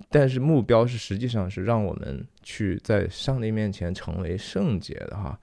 [0.08, 5.38] 但是目标是实际上是让我们去在上帝面前成为圣洁的哈。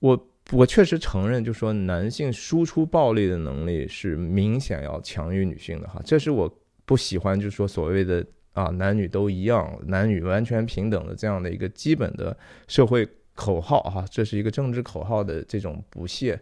[0.00, 6.52] 我我确实承认，就说男性输出暴力的能力是明显要强于女性的哈，这是我
[6.84, 8.26] 不喜欢，就是说所谓的。
[8.56, 12.34] 啊，男女都一样，男女完全平等的这样的一个基本的
[12.66, 16.40] 社会口号哈，这是一个政治口号的这种不屑。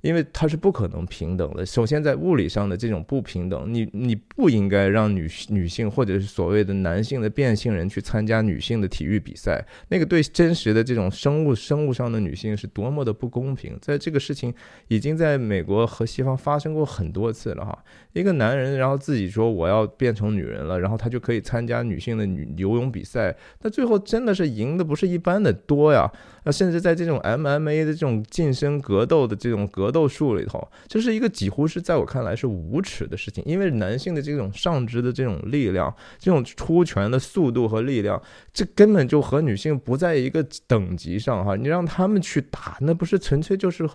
[0.00, 1.66] 因为它是不可能平等的。
[1.66, 13.76] 首先，在物理上的这种不平等，你你不应该让女女性或者是所谓的男性的变性人去参加女性的体育比赛，那个对真实的这种生物生物上的女性是多么的不公平。
[13.80, 14.54] 在这个事情
[14.88, 17.76] 已经在美国和西方发生过很多次了哈。
[18.12, 26.10] 一个男人然后自己说我要变成女人了，然后他就可以参加女性的女游泳比赛，那最后真的是赢的不是一般的多呀。
[26.48, 33.44] 那甚至在这种 MMA 的这种近身格斗的这种格斗术里头，这是一个几乎是在我看来是无耻的事情。
[33.44, 38.18] 因为男性的这种上肢的这种力量，这种出拳的速度和力量，
[38.50, 41.54] 这根本就和女性不在一个等级上哈。
[41.54, 43.86] 你让他们去打，那不是纯粹就是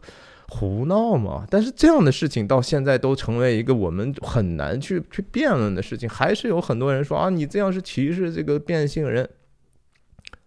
[0.47, 1.47] 胡闹吗？
[1.49, 9.27] 但是这样的事情到现在都成为一个我们很难去去辩论的事情，还是有很多人说啊，你这样是歧视这个变性人，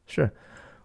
[0.07, 0.31] 是。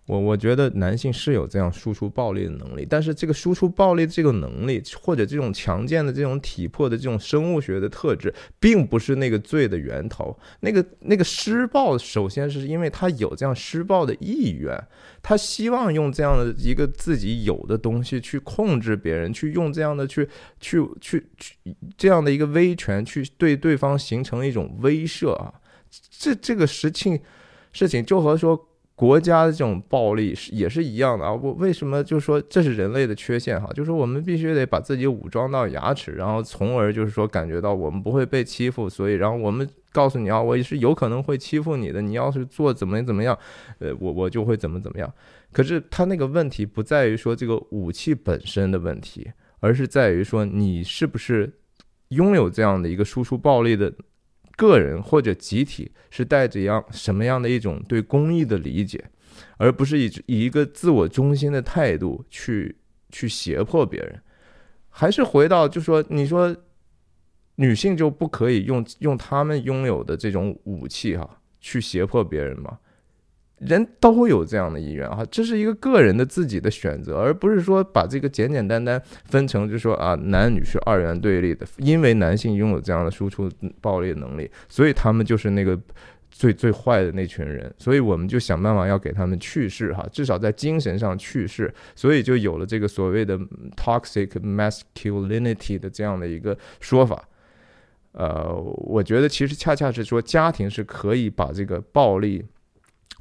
[0.08, 10.38] 我我觉得男性是有这样输出暴力的能力，但是这个输出暴力的这个能力，或者这种强健的这种体魄的这种生物学的特质，并不是那个罪的源头。
[10.62, 14.78] 那个那个施暴，首先是因为他有这样施暴的意愿，
[15.22, 20.28] 他希望用这样的一个自己有的东西去控制别人，去用这样的去
[20.60, 21.56] 去去去
[21.96, 25.54] 这样的一个威权去对对方形成一种威慑啊。
[26.10, 27.18] 这这个事情
[27.72, 28.68] 事情就和说。
[29.02, 31.34] 国家的这种暴力是也是一样的啊！
[31.34, 33.68] 我为什么就说这是人类的缺陷哈？
[33.74, 43.36] 就是我们必须得把自己武装到牙齿，然后从而就是说感觉到我们不会被欺负，所以然后我们告诉你啊，我也是有可能会欺负你的，你要是做怎么怎么样，
[43.80, 45.12] 呃，我我就会怎么怎么样。
[45.52, 51.52] 可是他那个问题不在于说这个武器本身的问题，而是在于说你是不是
[52.10, 53.92] 拥有这样的一个输出暴力的。
[54.56, 59.04] 个人或者集体是带着样什么样的一种对公益的理解，
[59.58, 62.78] 而不是以以一个自我中心的态度去
[63.10, 64.22] 去胁迫别人，
[64.90, 66.56] 还是回到就说你说
[67.56, 72.80] 女性就不可以用用他们拥有的这种武器哈去胁迫别人吗？
[73.62, 81.63] 人都有这样的意愿啊，这是一个个人的自己的选择，而不是说把这个简简单单分成，就说啊，男女是二元对立的。
[81.78, 83.47] 因为男性拥有这样的输出
[83.80, 85.80] 暴力能力，所以他们就是那个
[86.32, 87.71] 最最坏的那群人。
[87.78, 91.71] 所以我们就想办法要给他们去世哈，至少在精神上去世。
[91.95, 93.38] 所以就有了这个所谓的
[93.78, 97.24] toxic masculinity 的这样的一个说法。
[98.13, 102.43] 呃，我觉得其实恰恰是说，家庭是可以把这个暴力。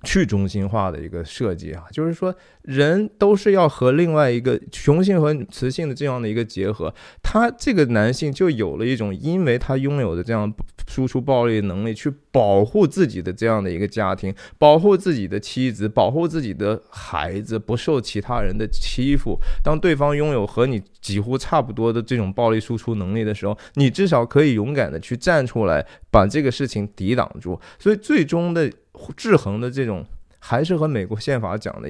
[0.02, 10.52] 去中心化的一个设计啊，就是说人都是要和另外一个雄性和雌性的这样的一个结合，他这个男性就有了一种，因为他拥有的这样
[10.88, 19.38] 输出暴力能力，去保护自己的这样的一个家庭，保护自己的妻子，保护自己的孩子不受其他人的欺负。
[19.62, 27.60] 当对方拥有和你几乎差不多的这种暴力输出能力的时候，你至少可以勇敢的去站出来，把这个事情抵挡住。
[27.78, 28.70] 所以最终的。
[29.16, 30.04] 制衡的这种
[30.38, 31.88] 还是和美国宪法讲的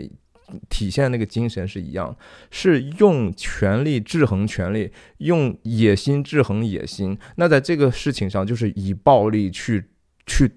[0.69, 2.17] 体现那个精神是一样，
[2.51, 7.17] 是用权力制衡权力，用野心制衡野心。
[7.37, 9.85] 那在这个事情上，就是以暴力去
[10.27, 10.51] 去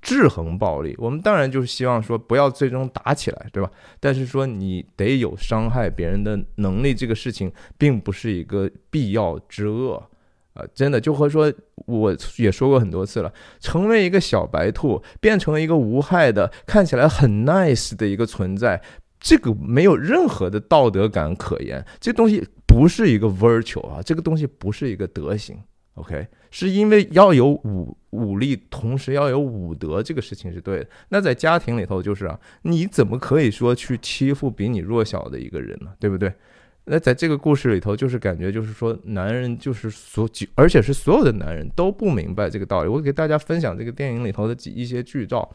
[0.00, 0.96] 制衡暴力。
[0.98, 3.70] 我们当然就是希望说不要最终打起来，对吧？
[4.00, 10.10] 但是说你得有伤害别人的能力，这个事情并不是一个必要之恶。
[10.54, 11.52] 啊，真的就和说，
[11.86, 18.82] 我也说过很多次了，成为一个小白兔，变成一个无害的、看起来很 nice 的一个存在，
[19.18, 21.84] 这个没有任何的道德感可言。
[21.98, 25.56] 这东西不是一个 virtue 啊，这个东西不是一个德行。
[25.94, 30.86] OK，是因为要有武武力，同时要有武德，这个事情是对的。
[31.10, 35.92] 那在家庭里头就是啊，你怎么可以说去欺负比你弱小的一个人呢？
[36.00, 36.32] 对不对？
[36.84, 42.88] 那在这个故事里头，就是感觉就是说，男人就是所，而且是所有的男人都不明白这个道理。
[42.88, 45.48] 我给大家分享这个电影里头的几一些剧照，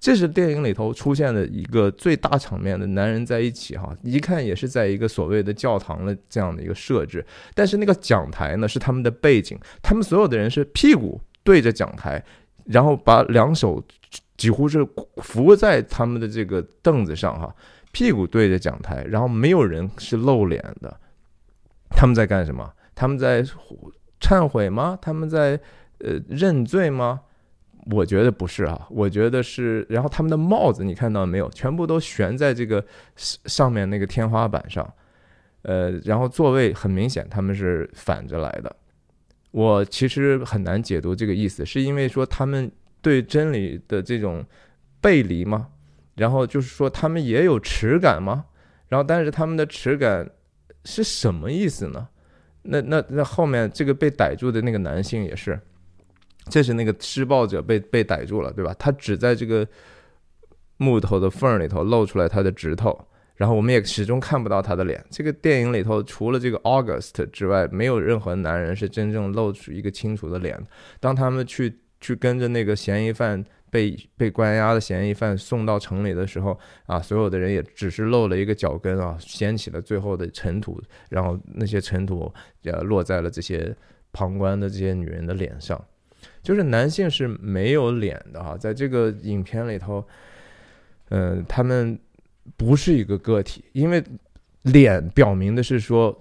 [0.00, 7.24] 这是电影里头出现的一个最大场面的男人在一起哈，一看也是在一个所谓的教堂的这样的一个设置，
[7.54, 12.24] 但是那个讲台呢是他们的背景，他们所有的人是屁股对着讲台，
[12.64, 13.84] 然后把两手
[14.38, 14.86] 几乎是
[15.18, 17.54] 扶在他们的这个凳子上哈。
[17.94, 21.00] 屁股对着讲台，然后没有人是露脸的。
[21.90, 22.68] 他们在干什么？
[22.92, 23.40] 他们在
[24.20, 24.98] 忏悔吗？
[25.00, 25.58] 他们在
[26.00, 27.20] 呃认罪吗？
[27.92, 29.86] 我觉得不是啊，我觉得是。
[29.88, 31.48] 然后他们的帽子你看到没有？
[31.50, 34.92] 全部都悬在这个上面那个天花板上。
[35.62, 38.74] 呃，然后座位很明显他们是反着来的。
[39.52, 42.68] 我其实很难解读这个意思，是因为说他们
[43.00, 44.44] 对真理的这种
[45.00, 45.68] 背离吗？
[46.16, 48.44] 然后就是说他们也有耻感吗？
[48.88, 50.30] 然后但是他们的耻感
[50.84, 52.08] 是什么意思呢？
[52.62, 55.60] 那那那后面这个被逮住的那个男性也是，
[56.48, 58.74] 这是那个施暴者被被逮住了，对吧？
[58.78, 59.66] 他只在这个
[60.76, 63.08] 木头的缝里头露出来他的指头。
[63.36, 65.04] 然后我们也始终看不到他的脸。
[65.10, 70.56] 这个电影里头，除了这个 August 之外，没有任何男人是真正露出一个清楚的脸。
[71.00, 73.44] 当他们去去跟着那个嫌疑犯
[73.74, 76.56] 被被关押的嫌疑犯送到城里的时候，
[76.86, 83.74] 啊，所有的人也只是露了一个脚跟啊，掀起了最后的尘土，然后那些尘土也落在了这些
[84.12, 85.84] 旁观的这些女人的脸上。
[86.40, 90.06] 就是男性是没有脸的哈，在这个影片里头，
[91.08, 91.98] 嗯，他们。
[92.58, 94.04] 不是一个个体，因为
[94.64, 96.14] 脸表明的是说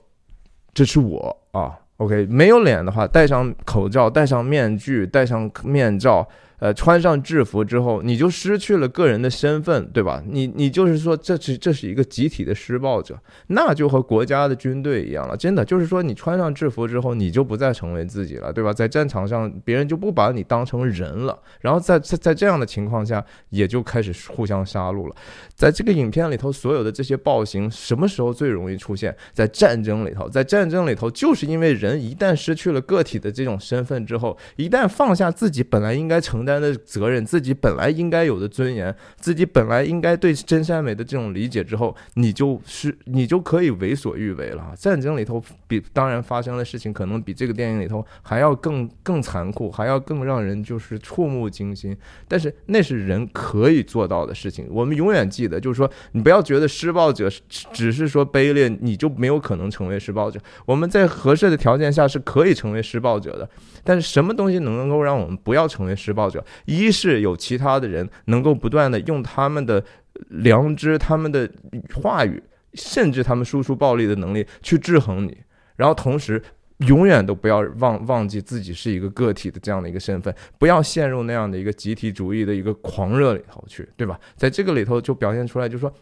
[0.74, 1.78] 这是我啊。
[1.98, 6.26] OK，没有脸的话，戴上口罩、戴上面具、戴上面罩。
[6.64, 10.24] 呃，穿上制服之后，你就失去了个人的身份，对吧？
[10.26, 15.36] 你你就是说，这是这是一个集体的施暴者，那就和国家的军队一样了。
[15.36, 18.72] 真的就是说，你穿上制服之后，你就不再成为自己了，对吧？
[18.72, 21.38] 在战场上，别人就不把你当成人了。
[21.60, 25.16] 然后在在在这样的情况下，也就开始互相杀戮了。
[25.54, 29.14] 在这个影片里头，所有的这些暴行什么时候最容易出现？
[29.34, 36.53] 在战争里头，在战争里头，就是因为人一旦失去了个体的这种身份之后，一旦放下自己本来应该承担。
[36.62, 44.74] 的责任，自己本来应该有的尊严，自己本来应该对真善美的这种理解之后，你就是你就可以为所欲为了。
[44.78, 51.96] 战争里头比当然发生的事情，可能比这个电影里头还要更更残酷，还要更让人就是触目惊心。
[52.28, 54.68] 但是那是人可以做到的事情。
[54.70, 57.30] 我们永远记得，就是说你不要觉得施暴者
[57.72, 60.40] 只是说卑劣，你就没有可能成为施暴者。
[60.66, 63.50] 我们在合适的条件下是可以成为施暴者的。
[63.84, 66.43] 但是什么东西能够让我们不要成为施暴者？
[66.66, 69.84] 一是有其他的人能够不断的用他们的
[70.30, 71.50] 良知、他们的
[71.96, 72.42] 话语，
[72.74, 75.38] 甚至他们输出暴力的能力去制衡你，
[75.76, 76.42] 然后同时
[76.80, 84.20] 永远都不要忘忘记自己是一个个体的这样的一个身份，不要陷入那样的一个集体主义的一个狂热里头去，对吧？
[84.36, 85.94] 在这个里头就表现出来，就是说。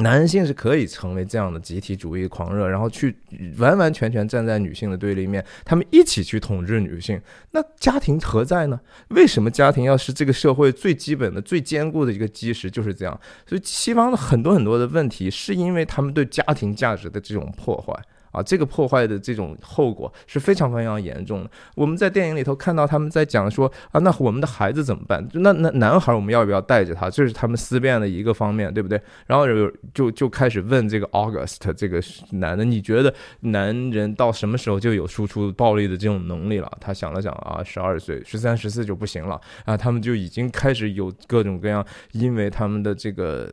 [0.00, 3.16] 男性是可以成为这样的集体主义狂热，然后去
[3.58, 7.20] 完完全全站在女性的对立面，他们一起去统治女性。
[7.52, 8.80] 那家庭何在呢？
[9.08, 12.70] 为什么家庭要是这个社会最基本的、最坚固的一个基石？
[12.70, 13.20] 就是这样。
[13.46, 17.94] 所以西方的很多很多的问题，是因为他们对家庭价值的这种破坏。
[18.36, 21.50] 啊，这个破坏的这种后果是非常非常严重的。
[21.74, 25.26] 我们在电影里头看到他们在讲说啊，那我们的孩子怎么办？
[25.32, 27.08] 那那男孩我们要不要带着他？
[27.08, 29.00] 这是他们思辨的一个方面，对不对？
[29.26, 36.70] 然后就就就开始问这个 August 这个男的，你觉得男人到什么时候就有输出暴力的这种能力了？
[36.78, 41.82] 他想了想啊，十二岁、十三、十四就不行了啊，他们就已经开始有各种各样，
[42.12, 43.50] 因为他们的这个。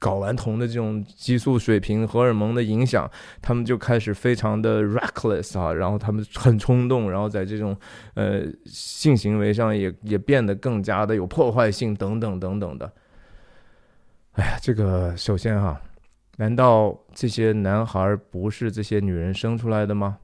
[0.00, 7.76] 睾丸酮的这种激素水平、荷尔蒙的影响，他们就开始非常的 reckless 啊，然后他们很冲动，然后在这种
[8.14, 12.92] 呃性行为上也也变得更加的有破坏性等等等等的。
[14.32, 15.80] 哎呀，这个首先哈，
[16.36, 20.18] 难道这些男孩不是这些女人生出来的吗？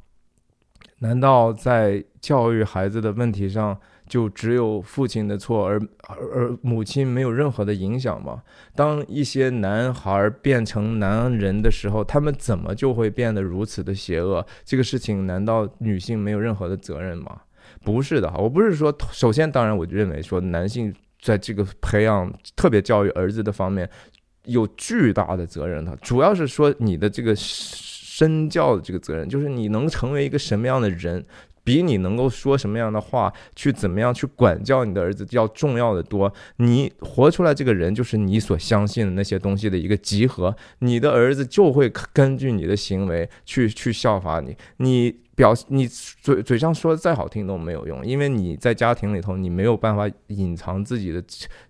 [0.98, 3.78] 难道在教育孩子的问题上？
[4.12, 8.42] 就只有父亲的错，而而而母亲没有任何的影响吗？
[8.74, 14.46] 当一些男孩变成男人的时候，他们怎么就会变得如此的邪恶？
[14.66, 17.40] 这个事情难道女性没有任何的责任吗？
[17.82, 23.88] 不是的哈，我不是说，首先，当然，我就认为说，男性在这个培养、特别教育儿子的方面
[24.44, 31.24] 有巨大的责任的，主要是说你的这个身教的这个责任，就是你能成为一个什么样的人。
[31.64, 36.32] 比你能够说什么样的话，去怎么样去管教你的儿子要重要的多。
[36.56, 40.54] 你活出来这个人，就是你所相信的那些东西的一个集合。
[40.80, 44.56] 你的儿子就会根据你的行为去去效法你。
[44.78, 51.24] 你表你嘴嘴上说的再好听都没有用，因为你在家庭里头，你没有办法隐藏自己的，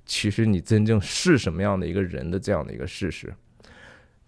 [0.04, 3.32] 其实你真正是什么样的一个人的这样的一个事实。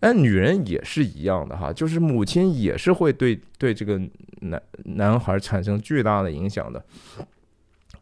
[0.06, 3.98] 但女人也是一样的哈，就是母亲也是会对对这个
[4.40, 6.84] 男男孩产生巨大的影响的，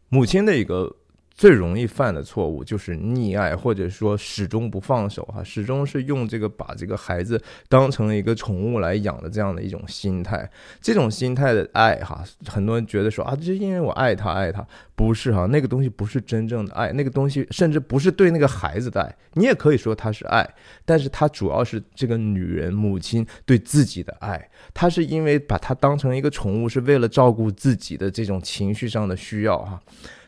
[0.09, 0.96] 母亲的一个。
[1.34, 10.48] 最容易犯的错误就是溺爱，或者说始终不放手哈，始终是用这个把这个孩子当成一个宠物来养的这样的一种心态。
[10.80, 20.48] 这种心态的爱哈，很多人觉得说啊，这是因为我爱他爱他，不是哈，那个东西不是真正的爱，那个东西甚至不是对那个孩子的爱，你也可以说他是爱，
[20.84, 29.80] 但是他主要是这个女人母亲对自己的爱，她是因为把他当成一个宠物，是为了照顾自己的这种情绪上的需要哈。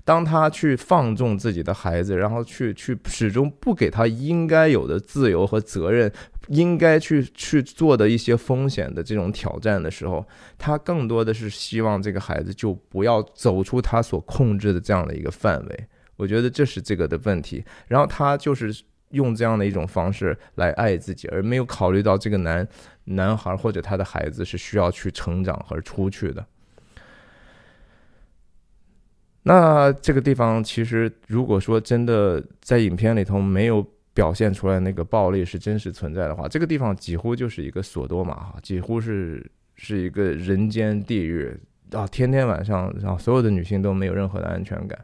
[0.05, 6.13] 当他去放纵自己的孩子，然后去去始终不给他应该有的自由和责任，
[6.49, 10.27] 应该去去做的一些风险的这种挑战的时候，
[10.59, 15.87] 他更多的是希望这个孩子就不要走出他所控制的这样的一个范围。
[16.17, 17.65] 我觉得这是这个的问题。
[17.89, 22.69] 然后他就是用这样的一种方式来爱自己，而没有考虑到这个男
[23.05, 26.45] 男孩或者他的孩子是需要去成长和出去的。
[29.45, 39.45] 那这个地方其实，如果说真的在影片里头没有表现出来那个暴力是真实存在的话，这个地方几乎就是一个索多玛哈，几乎是
[39.77, 41.55] 是一个人间地狱
[41.93, 42.07] 啊！
[42.07, 44.99] 天天晚上，然后所有的女性都没有任何的安全感。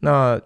[0.00, 0.38] 那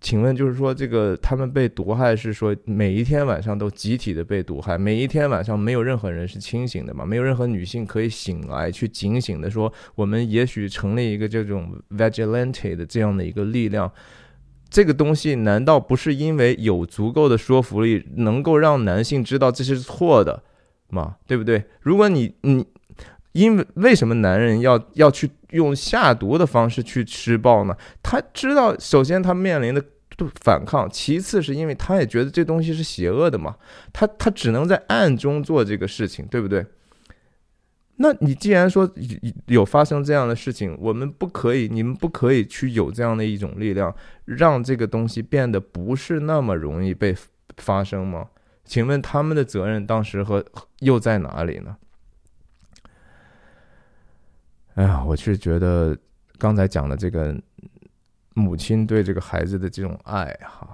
[0.00, 7.04] 请问，就是说，这个他们被毒害是说每一天晚上都集体的被毒害，每一天晚上没有任何人是清醒的嘛？
[7.04, 13.90] 没有任何女性可以醒来去警醒的说，我们也许成立一个这种 vigilante 的这样的一个力量。
[14.68, 20.42] 这个东西难道不是因为有足够的说服力，能够让男性知道这是错的
[20.90, 21.16] 吗？
[21.26, 21.64] 对不对？
[21.80, 22.66] 如果你你
[23.36, 25.30] 因为为什么男人要要去？
[25.50, 27.74] 用下毒的方式去施暴呢？
[28.02, 29.82] 他知道，首先他面临的
[30.42, 33.54] 反抗，其次是因为他也觉得这东西是邪恶的嘛。
[33.92, 36.66] 他他只能在暗中做这个事情，对不对？
[37.98, 38.90] 那你既然说
[39.46, 47.14] 有发生这样的事情，我们不可以，你们不可以去有这样的一种力量，让这个东西变得不是那么容易被
[47.56, 48.26] 发生吗？
[48.64, 50.44] 请问他们的责任当时和
[50.80, 51.76] 又在哪里呢？
[54.76, 55.96] 哎呀，我是觉得
[56.36, 57.34] 刚才讲的这个
[58.34, 60.68] 母亲对这个孩子的这种爱，哈，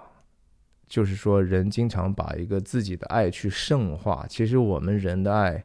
[0.89, 4.27] 就是说人经常把一个自己的爱去圣化。
[4.29, 5.63] 其实我们人的爱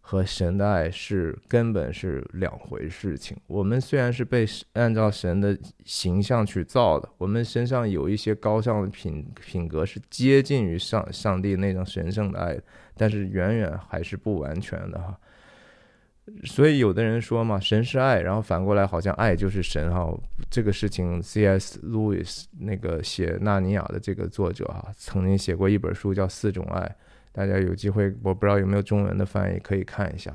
[0.00, 3.36] 和神的爱是根本是两回事情。
[3.46, 12.58] 我们虽然是被按照神的形象去造的，我们身上有一些高尚的品品格是接近于上上帝那种神圣的爱，
[12.96, 15.16] 但是远远还是不完全的哈。
[16.44, 20.12] 所以有的人说嘛，神是爱，然后反过来好像爱就是神哈。
[20.50, 21.80] 这个事情，C.S.
[21.84, 26.80] Lewis 那个写《纳尼亚》的这个作者哈，曾经写过一本书叫《四种爱》，
[27.32, 30.34] 大家有机会，我不知道有没有中文的翻译，可以看一下。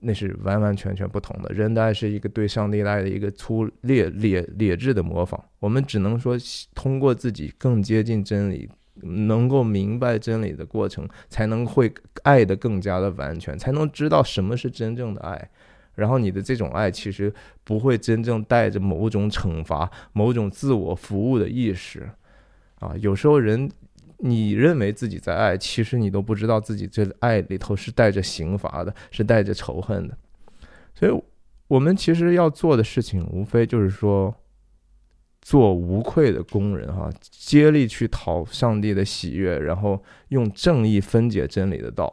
[0.00, 1.52] 那是完完全全不同的。
[1.52, 6.36] 人的爱是一个对上帝的爱的一个粗劣劣劣质的模仿，我们只能说
[6.72, 8.70] 通过自己更接近真理。
[9.02, 11.92] 能够明白真理的过程，才能会
[12.22, 15.50] 爱的更加的完全，才能知道什么是真正的爱。
[15.94, 17.32] 然后你的这种爱其实
[17.64, 22.08] 不会真正带着某种惩罚、某种自我服务的意识。
[22.80, 23.70] 啊，有时候人
[24.18, 30.16] 你认为自己在爱，其实你都不知道自己这爱里头是带着刑罚的，是带着仇恨的。
[30.94, 31.22] 所以，
[31.66, 34.34] 我们其实要做的事情，无非就是说。
[35.48, 42.06] 做无愧的工人，哈，接力去讨上帝的喜悦，然后用正义分解真理的道。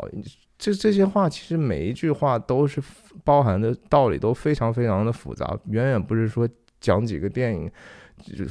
[0.58, 2.82] 这这些话，其实每一句话都是
[3.26, 6.48] 包含的道理，都非常非常的复杂，远远不是说
[6.80, 7.70] 讲几个电影，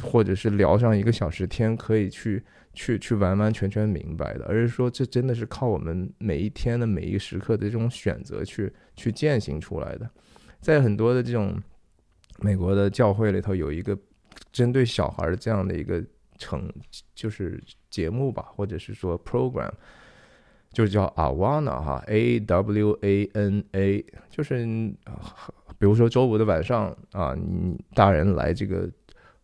[0.02, 10.10] 或者是聊上一个小时天可以去去去完完全全明白的，而是说这真的是靠我们每一天的每一时刻的这种选择去去践行出来的。
[10.60, 11.58] 在很多的这种
[12.40, 13.98] 美国的教会里头，有一个。
[14.52, 16.02] 针对小孩的这样的一个
[16.38, 16.70] 成
[17.14, 19.70] 就是节目吧，或者是说 program，
[20.72, 24.66] 就叫 Awana 哈，A W A N A，就是
[25.78, 28.90] 比如说周五的晚上啊，你大人来这个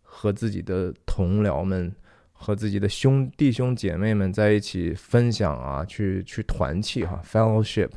[0.02, 1.94] 和自己的同僚们
[2.32, 7.90] 和自己的兄弟兄姐妹们在一起分享啊，去去团契哈，fellowship。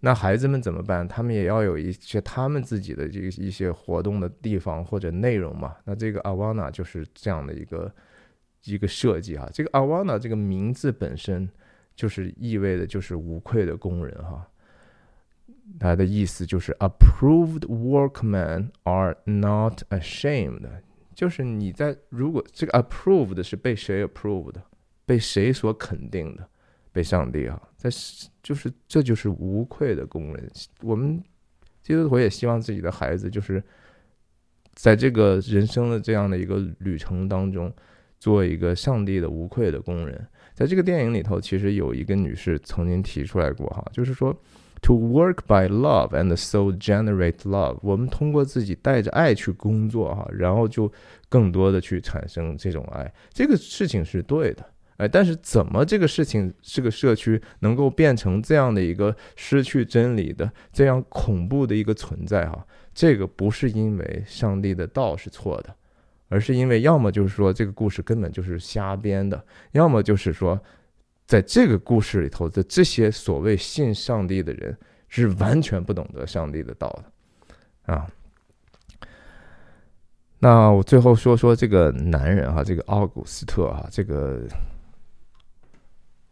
[0.00, 1.06] 那孩子们怎么办？
[1.06, 5.76] 他们也要有一些他们自己的这一些活动的地方或者内容嘛。
[5.84, 7.94] 那这个 Awana 就是这样的一个
[8.64, 9.46] 一个设计哈。
[9.52, 11.46] 这个 Awana 这个名字本身
[11.94, 14.48] 就是意味的就是无愧的工人哈。
[15.78, 20.66] 它的意思就是 Approved workmen are not ashamed，
[21.14, 24.54] 就是你在如果这个 Approved 是被谁 Approved，
[25.04, 26.48] 被谁所肯定的。
[26.92, 27.88] 被上帝啊，在
[28.42, 30.50] 就是这就是无愧的工人。
[30.82, 31.22] 我们
[31.82, 33.62] 基督徒也希望自己的孩子，就是
[34.74, 37.72] 在这个人生的这样的一个旅程当中，
[38.18, 40.26] 做一个上帝的无愧的工人。
[40.54, 44.36] 在这个电影里头，其实有一个女士曾经提出来过哈，就是说
[44.82, 47.78] ，to work by love and so generate love。
[47.82, 50.92] 我们通过自己带着爱去工作哈，然后就
[51.28, 53.10] 更多的去产生这种爱。
[53.32, 54.69] 这个事情是对的。
[55.00, 62.46] 哎，但是怎么这个事情，这个社区能够变成这样的一个失去真理的、这样恐怖的一个存在？
[62.46, 65.74] 哈，这个不是因为上帝的道是错的，
[66.28, 69.42] 而是因为要么就是说这个故事根本就是瞎编的，
[69.72, 70.60] 要么就是说，
[71.26, 74.76] 在这个故事里头的这些所谓信上帝的人
[75.08, 76.88] 是完全不懂得上帝的道
[77.86, 78.06] 的啊。
[80.40, 84.42] 那我最后说说这个男人哈，这个奥古斯特哈，这个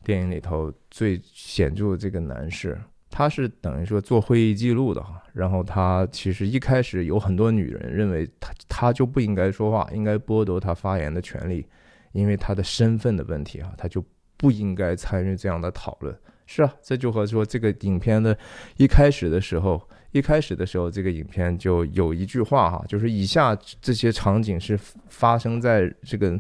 [0.09, 2.81] 电影里头最显著的这个男士。
[3.11, 11.67] 他是等于说做会议记录的哈，然后他其实一开始有很多女人认为他他就不应该说话，应该剥夺他发言的权利，
[12.13, 14.03] 因为他的身份的问题哈，他就
[14.39, 16.17] 不应该参与这样的讨论。
[16.47, 18.37] 是啊，这就和说这个影片的
[18.79, 19.79] 一开始的时候，
[20.13, 24.79] 一开始的时候这个影片就有一句话哈，就是以下这些场景是
[25.11, 26.39] 发生在这个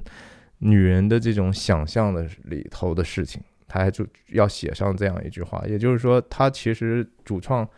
[0.59, 3.43] 女人的这种想象的里头的事情。
[3.69, 7.69] 他还就要写上这样一句话，也就是说，他其实主创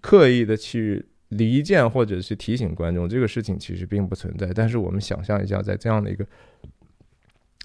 [0.00, 4.52] 刻意的去离间或者是提醒观众，这个事情其实并不存在。
[4.54, 6.24] 但是我们想象一下，在这样的一个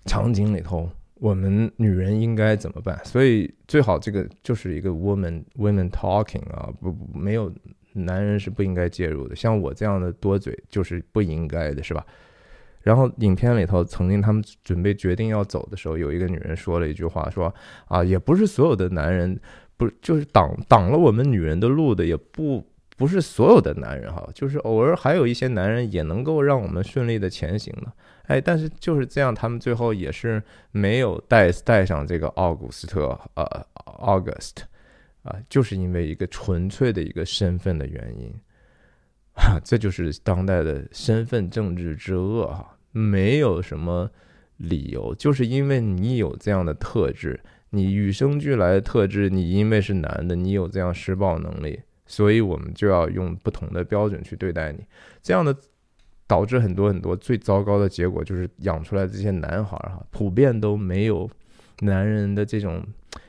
[0.05, 2.99] 场景里头，我们女人应该怎么办？
[3.05, 7.53] 所以最好这个就是一个 woman women talking 啊，不不，没有
[7.93, 9.35] 男人是不应该介入的。
[9.35, 12.05] 像我这样的多嘴就是不应该的，是吧？
[12.87, 17.53] 然后影片里头，曾经他们准备决定要走的时候，有一个女人说了一句话，说
[17.89, 19.37] 啊，也不是所有的男人，
[19.75, 22.65] 不就是挡挡了我们女人的路的，也不
[22.95, 27.91] 不是所有的男人哈，就是偶尔还有一些男人也能够让我们顺利的前行的，
[28.27, 33.45] 哎，但是就是这样，他们最后也是没有带带上这个奥古斯特，呃
[33.99, 34.59] ，August，
[35.23, 38.33] 啊，就是因为一个纯粹的一个身份的原因，
[39.35, 42.75] 哈，这就是当代的身份政治之恶哈。
[42.97, 44.09] 没有什么
[44.57, 47.39] 理由，就是因为你有这样的特质，
[47.69, 54.79] 你与生俱来的特质，你因为是男的，你有这样施暴能力，所以我们就要用不同的标准去对待你。
[55.21, 55.55] 这样的
[56.25, 61.29] 导致很多很多最糟糕的结果，就是养出来这些男孩哈，普遍都没有
[61.81, 62.83] 男人的这种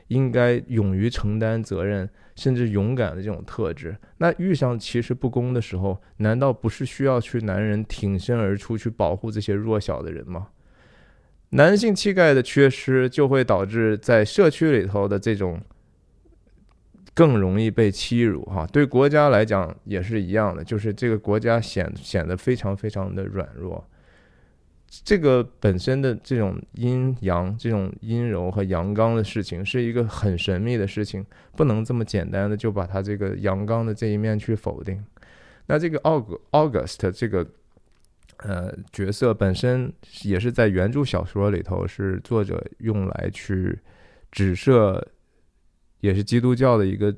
[0.09, 2.07] 应该勇于承担责任。
[2.35, 10.47] 甚至勇敢的这种特质，那遇上其实不公的时候，难道不是需要去男人挺身而出去保护这些弱小的人吗？
[11.49, 15.59] 男性气概的缺失，就会导致在社区里头的这种
[17.13, 18.65] 更容易被欺辱哈。
[18.65, 23.85] 对国家来讲也是一样的，就是这个国家显显得非常非常的软弱。
[25.03, 31.25] 这个本身的这种阴阳、这种阴柔和阳刚的事情，是一个很神秘的事情，
[31.55, 35.03] 不能这么简单的就把它这个阳刚的这一面去否定。
[35.67, 37.47] 那这个奥古 August 这个
[38.37, 43.77] 呃角色本身也是在原著小说里头是作者用来去
[44.31, 45.07] 指涉，
[45.99, 47.15] 也是基督教的一个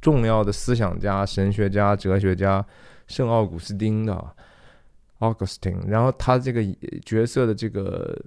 [0.00, 2.64] 重要的思想家、神学家、哲学家
[3.06, 4.36] 圣奥古斯丁的。
[5.22, 6.60] Augustine，然后他这个
[7.06, 8.20] 角色的这个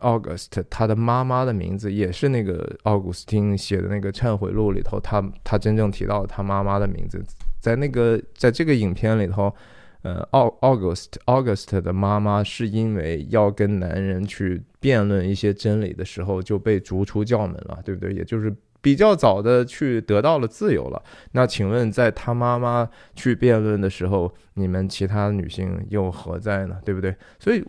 [0.00, 7.22] August，他的妈妈的名字也是那个奥古斯丁写的那个忏悔录里头，他他真正提到他妈妈的名字，
[7.60, 9.54] 在那个在这个影片里头，
[10.02, 18.14] 呃，奥 August August 的妈妈是因为要跟男人去辩论一些真理的时候就被逐出教门了，对不对？
[18.14, 18.54] 也就是。
[18.86, 26.80] 比较早的去得到了自由了，那请问在他妈妈去辩论的时候，你们其他女性又何在呢？
[26.84, 27.12] 对不对？
[27.40, 27.64] 所以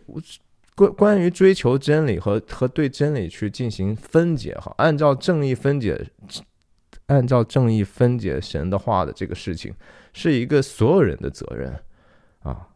[0.75, 5.99] 关关于追求真理和和对真理去进行分解哈，按照正义分解，
[7.07, 9.73] 按照正义分解神的话的这个事情，
[10.13, 11.73] 是一个所有人的责任
[12.43, 12.67] 啊，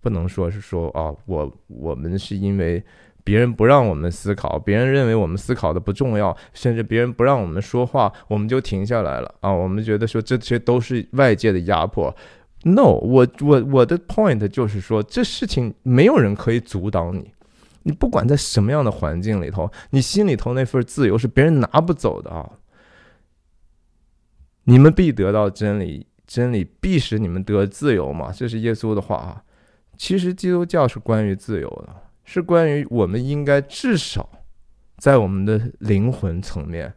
[0.00, 2.82] 不能说是说啊，我我们是因为。
[3.24, 9.52] 别人不让我们思考，别人认为我们思考的不重要，甚至别人不让我们说话，我们就停下来了啊！
[9.52, 12.14] 我们觉得说这些都是外界的压迫。
[12.64, 17.32] No，我我我的 point 就是说，这事情没有人可以阻挡你。
[17.84, 22.48] 你不管在什么样的环境里头，你心里头那份自由是别人拿不走的啊！
[24.64, 28.30] 你们必得到真理，真理必使你们得自由嘛？
[28.30, 29.42] 这是耶稣的话啊。
[29.96, 31.94] 其实基督教是关于自由的。
[32.32, 34.26] 是关于我们应该至少
[34.96, 36.90] 在我们的灵魂层面，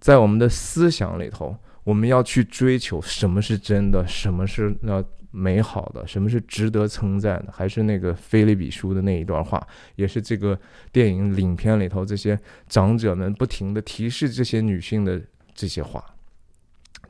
[0.00, 1.54] 在我们的思想里头，
[1.84, 7.52] 我们要去追求什么是真的，什么是那美好的，什么是值得称赞的。
[7.52, 9.62] 还是那个菲利比书的那一段话，
[9.96, 10.58] 也是这个
[10.90, 15.20] 电影影片里头这些长者们不停的提示这些女性的
[15.54, 16.02] 这些话。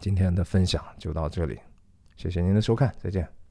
[0.01, 1.61] 今天的分享就到这里，
[2.17, 3.42] 谢谢您的收看，再见。